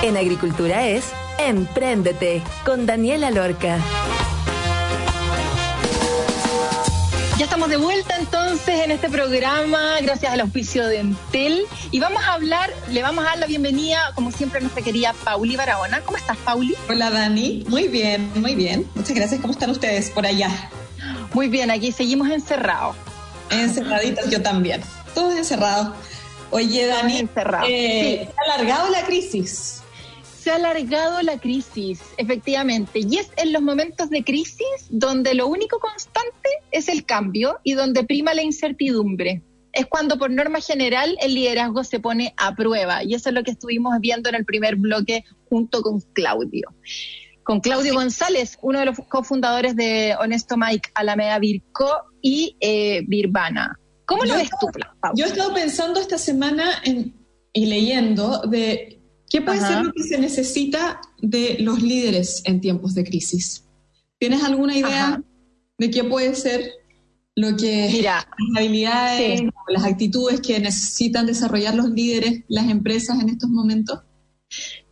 [0.00, 1.06] En agricultura es
[1.38, 3.78] Empréndete con Daniela Lorca.
[7.36, 11.64] Ya estamos de vuelta entonces en este programa, gracias al auspicio de Entel.
[11.90, 15.14] Y vamos a hablar, le vamos a dar la bienvenida, como siempre, a nuestra querida
[15.24, 16.00] Pauli Barahona.
[16.02, 16.76] ¿Cómo estás, Pauli?
[16.88, 17.64] Hola, Dani.
[17.68, 18.88] Muy bien, muy bien.
[18.94, 19.40] Muchas gracias.
[19.40, 20.70] ¿Cómo están ustedes por allá?
[21.34, 22.94] Muy bien, aquí seguimos encerrados.
[23.50, 24.80] Encerraditos, yo también.
[25.12, 25.96] Todos encerrados.
[26.50, 27.68] Oye, Dani, encerrados.
[27.68, 29.82] Eh, ¿ha alargado la crisis?
[30.48, 35.46] Se ha alargado la crisis, efectivamente, y es en los momentos de crisis donde lo
[35.46, 39.42] único constante es el cambio y donde prima la incertidumbre.
[39.74, 43.42] Es cuando por norma general el liderazgo se pone a prueba y eso es lo
[43.42, 46.74] que estuvimos viendo en el primer bloque junto con Claudio.
[47.42, 51.90] Con Claudio González, uno de los cofundadores de Honesto Mike, Alameda Virco
[52.22, 53.78] y eh, Birvana.
[54.06, 54.68] ¿Cómo lo ves tú,
[55.02, 55.12] Pau?
[55.14, 56.82] Yo he estado pensando esta semana
[57.52, 58.97] y leyendo de
[59.30, 63.64] ¿Qué puede ser lo que se necesita de los líderes en tiempos de crisis?
[64.18, 65.22] ¿Tienes alguna idea
[65.76, 66.72] de qué puede ser
[67.36, 73.20] lo que Mira, las habilidades o las actitudes que necesitan desarrollar los líderes, las empresas
[73.20, 74.00] en estos momentos?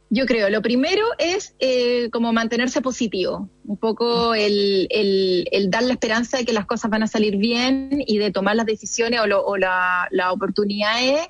[0.09, 5.95] Yo creo, lo primero es eh, como mantenerse positivo, un poco el, el, dar la
[5.95, 9.45] esperanza de que las cosas van a salir bien y de tomar las decisiones o,
[9.45, 11.27] o las la oportunidades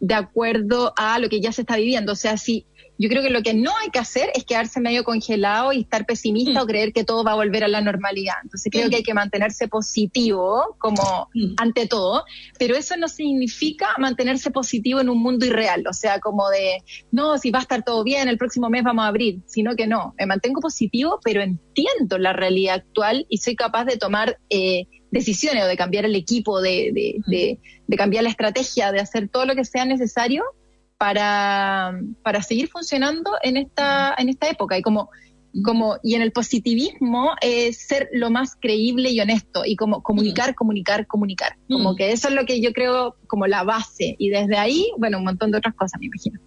[0.00, 2.12] de acuerdo a lo que ya se está viviendo.
[2.12, 2.66] O sea, si
[2.98, 6.06] yo creo que lo que no hay que hacer es quedarse medio congelado y estar
[6.06, 6.62] pesimista mm.
[6.62, 8.36] o creer que todo va a volver a la normalidad.
[8.42, 8.90] Entonces creo mm.
[8.90, 11.54] que hay que mantenerse positivo como mm.
[11.58, 12.24] ante todo,
[12.58, 17.38] pero eso no significa mantenerse positivo en un mundo irreal, o sea, como de, no,
[17.38, 20.14] si va a estar todo bien, el próximo mes vamos a abrir, sino que no,
[20.18, 24.38] me mantengo positivo, pero entiendo la realidad actual y soy capaz de tomar...
[24.50, 29.28] Eh, decisiones o de cambiar el equipo, de, de, de, cambiar la estrategia, de hacer
[29.28, 30.42] todo lo que sea necesario
[30.98, 34.78] para, para seguir funcionando en esta, en esta época.
[34.78, 35.10] Y como,
[35.62, 40.54] como, y en el positivismo es ser lo más creíble y honesto y como comunicar,
[40.54, 41.56] comunicar, comunicar.
[41.68, 44.16] Como que eso es lo que yo creo como la base.
[44.18, 46.40] Y desde ahí, bueno, un montón de otras cosas, me imagino.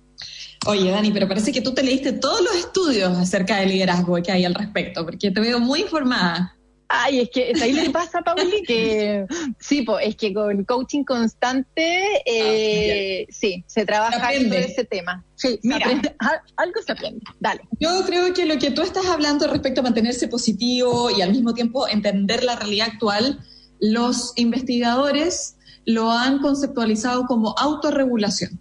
[0.67, 4.31] Oye, Dani, pero parece que tú te leíste todos los estudios acerca del liderazgo que
[4.31, 6.58] hay al respecto, porque te veo muy informada.
[6.91, 9.25] Ay, es que ahí le pasa, Pauli, que
[9.59, 15.23] sí, pues es que con coaching constante, eh, ah, sí, se trabaja en ese tema.
[15.35, 15.85] Sí, Mira,
[16.57, 17.21] algo se aprende.
[17.39, 17.61] Dale.
[17.79, 21.53] Yo creo que lo que tú estás hablando respecto a mantenerse positivo y al mismo
[21.53, 23.39] tiempo entender la realidad actual,
[23.79, 28.59] los investigadores lo han conceptualizado como autorregulación.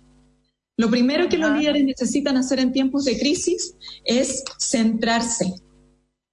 [0.76, 3.74] Lo primero que los líderes necesitan hacer en tiempos de crisis
[4.04, 5.54] es centrarse,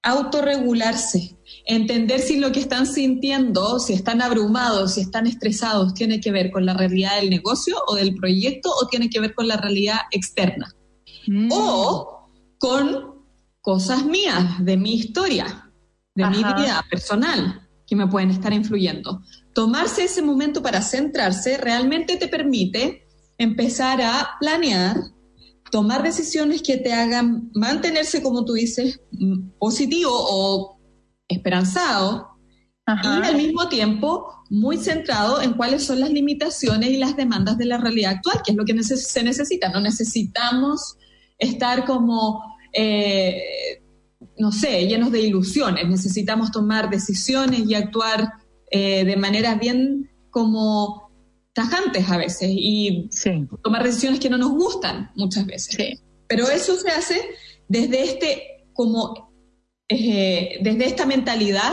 [0.06, 1.36] autorregularse,
[1.66, 6.52] entender si lo que están sintiendo, si están abrumados, si están estresados, tiene que ver
[6.52, 9.98] con la realidad del negocio o del proyecto o tiene que ver con la realidad
[10.12, 10.72] externa.
[11.28, 11.50] Mm.
[11.52, 12.30] O
[12.60, 13.16] con
[13.62, 15.72] cosas mías, de mi historia,
[16.14, 19.24] de mi vida personal, que me pueden estar influyendo.
[19.56, 23.08] Tomarse ese momento para centrarse realmente te permite
[23.40, 24.98] empezar a planear,
[25.72, 30.80] tomar decisiones que te hagan mantenerse, como tú dices, mm, positivo o
[31.28, 32.36] esperanzado
[32.88, 37.66] y al mismo tiempo muy centrado en cuáles son las limitaciones y las demandas de
[37.66, 39.70] la realidad actual, que es lo que se necesita.
[39.70, 40.96] No necesitamos
[41.40, 42.44] estar como,
[42.74, 43.42] eh,
[44.38, 45.88] no sé, llenos de ilusiones.
[45.88, 48.34] Necesitamos tomar decisiones y actuar
[48.70, 51.05] eh, de maneras bien como
[51.56, 53.10] tajantes a veces y
[53.64, 56.02] tomar decisiones que no nos gustan muchas veces.
[56.28, 57.22] Pero eso se hace
[57.70, 59.34] desde este como
[59.88, 61.72] eh, desde esta mentalidad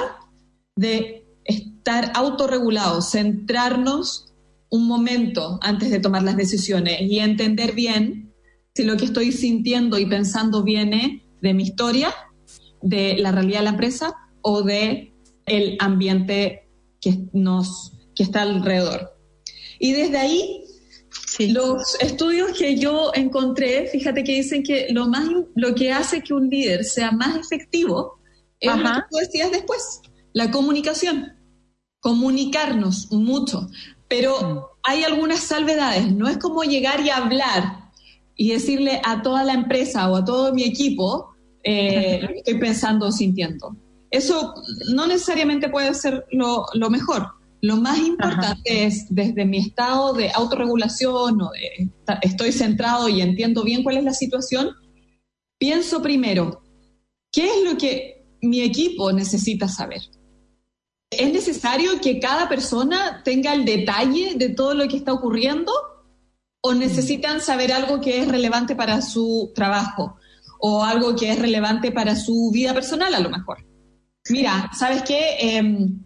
[0.76, 4.33] de estar autorregulados, centrarnos
[4.70, 8.33] un momento antes de tomar las decisiones y entender bien
[8.74, 12.14] si lo que estoy sintiendo y pensando viene de mi historia,
[12.83, 15.12] de la realidad de la empresa o de
[15.47, 16.68] el ambiente
[17.01, 19.11] que nos que está alrededor.
[19.83, 20.64] Y desde ahí
[21.41, 26.35] los estudios que yo encontré, fíjate que dicen que lo más lo que hace que
[26.35, 28.20] un líder sea más efectivo
[28.61, 30.01] es lo que tú decías después,
[30.35, 31.33] la comunicación.
[31.99, 33.68] Comunicarnos mucho.
[34.07, 34.59] Pero mm.
[34.85, 36.12] hay algunas salvedades.
[36.12, 37.91] No es como llegar y hablar
[38.37, 42.59] y decirle a toda la empresa o a todo mi equipo eh, lo que estoy
[42.61, 43.76] pensando o sintiendo.
[44.12, 44.55] Eso
[44.95, 47.41] no necesariamente puede ser lo, lo mejor.
[47.62, 51.90] Lo más importante es desde mi estado de autorregulación o de
[52.22, 54.70] estoy centrado y entiendo bien cuál es la situación,
[55.58, 56.60] pienso primero,
[57.30, 60.00] ¿qué es lo que mi equipo necesita saber?
[61.08, 65.70] ¿Es necesario que cada persona tenga el detalle de todo lo que está ocurriendo?
[66.62, 70.16] ¿O necesitan saber algo que es relevante para su trabajo?
[70.58, 73.64] ¿O algo que es relevante para su vida personal a lo mejor?
[74.30, 75.36] Mira, ¿sabes qué?
[75.38, 76.00] Em,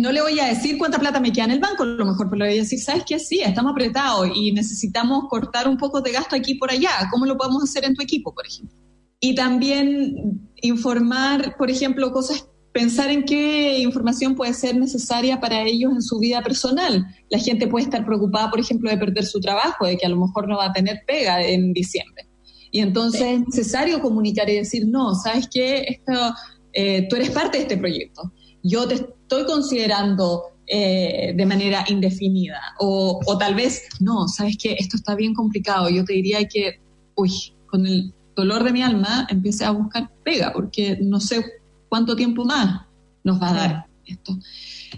[0.00, 2.28] no le voy a decir cuánta plata me queda en el banco, a lo mejor,
[2.28, 3.18] pero le voy a decir, ¿sabes qué?
[3.18, 6.90] Sí, estamos apretados y necesitamos cortar un poco de gasto aquí por allá.
[7.10, 8.76] ¿Cómo lo podemos hacer en tu equipo, por ejemplo?
[9.20, 15.92] Y también informar, por ejemplo, cosas, pensar en qué información puede ser necesaria para ellos
[15.92, 17.06] en su vida personal.
[17.28, 20.16] La gente puede estar preocupada, por ejemplo, de perder su trabajo, de que a lo
[20.16, 22.26] mejor no va a tener pega en diciembre.
[22.70, 25.84] Y entonces es necesario comunicar y decir, no, ¿sabes qué?
[25.88, 26.34] Esto,
[26.72, 28.32] eh, tú eres parte de este proyecto.
[28.62, 32.60] Yo te estoy considerando eh, de manera indefinida.
[32.78, 34.76] O, o, tal vez, no, ¿sabes qué?
[34.78, 35.88] Esto está bien complicado.
[35.88, 36.80] Yo te diría que,
[37.16, 41.44] uy, con el dolor de mi alma, empecé a buscar pega, porque no sé
[41.88, 42.86] cuánto tiempo más
[43.24, 44.38] nos va a dar esto.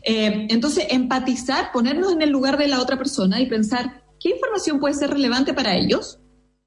[0.05, 4.79] Eh, entonces, empatizar, ponernos en el lugar de la otra persona y pensar qué información
[4.79, 6.19] puede ser relevante para ellos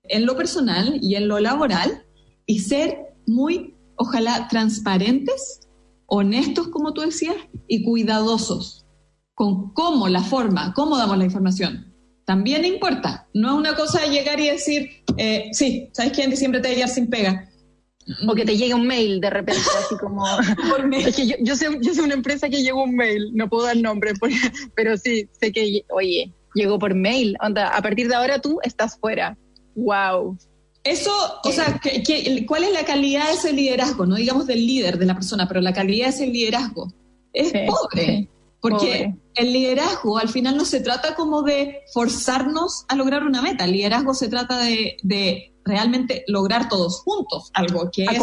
[0.03, 2.05] en lo personal y en lo laboral
[2.45, 5.64] y ser muy, ojalá, transparentes,
[6.07, 7.35] honestos, como tú decías,
[7.67, 8.85] y cuidadosos
[9.33, 11.95] con cómo, la forma, cómo damos la información
[12.25, 13.27] también importa.
[13.33, 16.23] No es una cosa de llegar y decir, eh, sí, ¿sabes qué?
[16.23, 17.49] En diciembre te voy sin pega.
[18.27, 20.23] O que te llegue un mail de repente, así como...
[20.97, 23.65] es que yo, yo, sé, yo sé una empresa que llegó un mail, no puedo
[23.65, 24.13] dar nombre,
[24.75, 27.35] pero sí, sé que, oye, llegó por mail.
[27.41, 29.37] Onda, a partir de ahora tú estás fuera.
[29.75, 30.37] ¡Wow!
[30.85, 31.11] Eso,
[31.43, 31.81] o sea,
[32.47, 34.05] cuál es la calidad de ese liderazgo?
[34.05, 36.93] No digamos del líder, de la persona, pero la calidad de ese liderazgo.
[37.33, 38.29] Es pobre.
[38.61, 43.65] Porque el liderazgo al final no se trata como de forzarnos a lograr una meta,
[43.65, 48.21] el liderazgo se trata de, realmente lograr todos juntos algo que es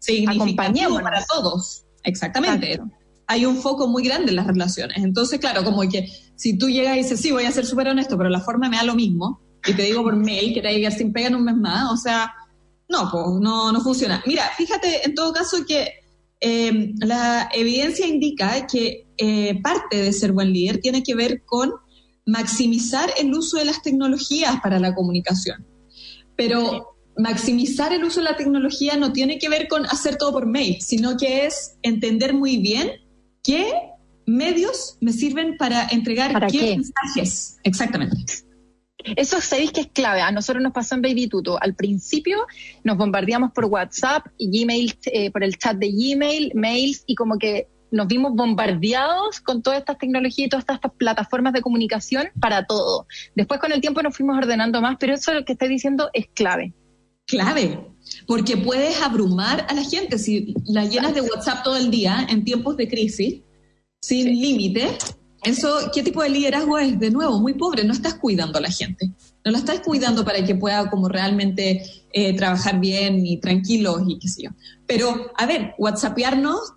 [0.00, 1.84] significativo para todos.
[2.02, 2.80] Exactamente.
[3.28, 4.98] Hay un foco muy grande en las relaciones.
[4.98, 8.18] Entonces, claro, como que si tú llegas y dices, sí, voy a ser súper honesto,
[8.18, 10.92] pero la forma me da lo mismo, y te digo por mail que te llegar
[10.92, 12.34] sin pega en un mes más, o sea,
[12.88, 14.22] no, pues no, no funciona.
[14.26, 16.00] Mira, fíjate en todo caso que
[16.40, 21.72] eh, la evidencia indica que eh, parte de ser buen líder tiene que ver con
[22.26, 25.66] maximizar el uso de las tecnologías para la comunicación.
[26.36, 30.46] Pero maximizar el uso de la tecnología no tiene que ver con hacer todo por
[30.46, 32.92] mail, sino que es entender muy bien
[33.42, 33.72] qué
[34.26, 37.58] medios me sirven para entregar qué, mensajes.
[37.64, 38.49] Exactamente.
[39.16, 40.20] Eso sabéis que es clave.
[40.20, 41.60] A nosotros nos pasó en Baby Tuto.
[41.60, 42.46] Al principio
[42.84, 47.68] nos bombardeamos por WhatsApp, Gmail, eh, por el chat de Gmail, mails y como que
[47.90, 53.06] nos vimos bombardeados con todas estas tecnologías y todas estas plataformas de comunicación para todo.
[53.34, 56.28] Después con el tiempo nos fuimos ordenando más, pero eso lo que estoy diciendo es
[56.34, 56.72] clave.
[57.26, 57.86] Clave,
[58.26, 62.44] porque puedes abrumar a la gente si la llenas de WhatsApp todo el día en
[62.44, 63.42] tiempos de crisis,
[64.00, 64.88] sin límite.
[65.42, 66.98] Eso, ¿qué tipo de liderazgo es?
[66.98, 69.10] De nuevo, muy pobre, no estás cuidando a la gente.
[69.44, 71.82] No la estás cuidando para que pueda como realmente
[72.12, 74.50] eh, trabajar bien y tranquilos y qué sé yo.
[74.86, 76.74] Pero, a ver, WhatsAppearnos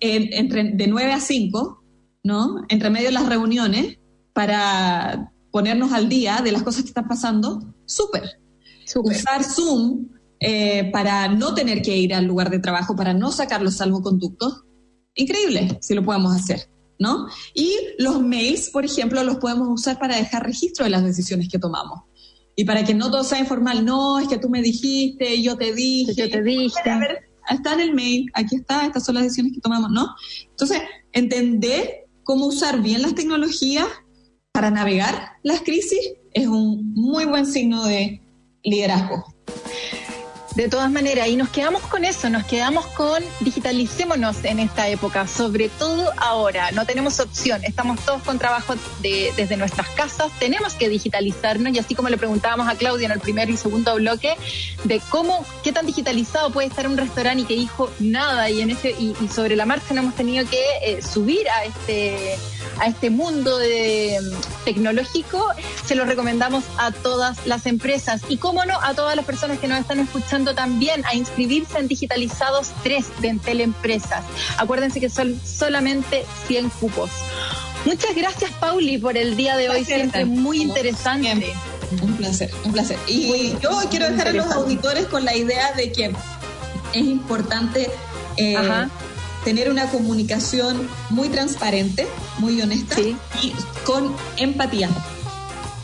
[0.00, 1.84] entre, de 9 a 5,
[2.24, 2.64] ¿no?
[2.68, 3.98] Entre medio de las reuniones
[4.32, 8.40] para ponernos al día de las cosas que están pasando, súper.
[9.02, 10.08] Usar Zoom
[10.40, 14.64] eh, para no tener que ir al lugar de trabajo, para no sacar los salvoconductos,
[15.14, 16.70] increíble si lo podemos hacer.
[16.98, 17.28] ¿No?
[17.54, 21.58] Y los mails, por ejemplo, los podemos usar para dejar registro de las decisiones que
[21.58, 22.02] tomamos.
[22.56, 25.72] Y para que no todo sea informal, no, es que tú me dijiste, yo te
[25.72, 26.14] dije.
[26.14, 26.74] Yo te dije
[27.48, 30.14] está en el mail, aquí está, estas son las decisiones que tomamos, ¿no?
[30.50, 30.82] Entonces,
[31.12, 33.86] entender cómo usar bien las tecnologías
[34.52, 38.20] para navegar las crisis es un muy buen signo de
[38.62, 39.24] liderazgo.
[40.58, 45.28] De todas maneras, y nos quedamos con eso, nos quedamos con digitalicémonos en esta época,
[45.28, 50.88] sobre todo ahora, no tenemos opción, estamos todos con trabajo desde nuestras casas, tenemos que
[50.88, 54.34] digitalizarnos y así como le preguntábamos a Claudia en el primer y segundo bloque
[54.82, 58.70] de cómo, qué tan digitalizado puede estar un restaurante y que dijo nada y en
[58.70, 62.36] ese y, sobre la marcha no hemos tenido que eh, subir a este
[62.80, 65.44] a este mundo de, mm, tecnológico,
[65.84, 69.68] se lo recomendamos a todas las empresas y, cómo no, a todas las personas que
[69.68, 74.24] nos están escuchando también a inscribirse en Digitalizados 3 de Entel Empresas.
[74.56, 77.10] Acuérdense que son solamente 100 cupos.
[77.84, 81.54] Muchas gracias, Pauli, por el día de hoy, siempre muy interesante.
[82.02, 82.98] Un placer, un placer.
[83.06, 86.12] Y yo quiero dejar a los auditores con la idea de que
[86.92, 87.90] es importante
[88.36, 88.56] eh,
[89.48, 94.90] tener una comunicación muy transparente, muy honesta y con empatía.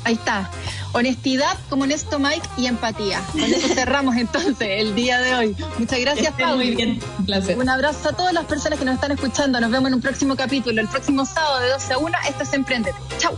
[0.04, 0.50] Ahí está.
[0.92, 3.22] Honestidad como honesto Mike y empatía.
[3.32, 5.56] Con eso cerramos entonces el día de hoy.
[5.78, 6.56] Muchas gracias, Pau.
[6.56, 7.56] Muy bien, un placer.
[7.56, 9.58] Un abrazo a todas las personas que nos están escuchando.
[9.58, 12.18] Nos vemos en un próximo capítulo, el próximo sábado de 12 a 1.
[12.28, 12.98] Esto es Emprendete.
[13.16, 13.34] Chau.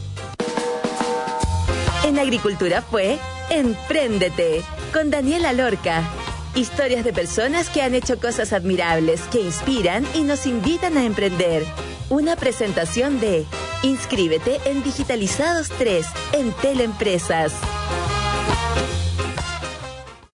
[2.02, 6.02] En Agricultura fue Empréndete con Daniela Lorca.
[6.56, 11.62] Historias de personas que han hecho cosas admirables, que inspiran y nos invitan a emprender.
[12.08, 13.44] Una presentación de
[13.82, 17.52] Inscríbete en Digitalizados 3 en Teleempresas.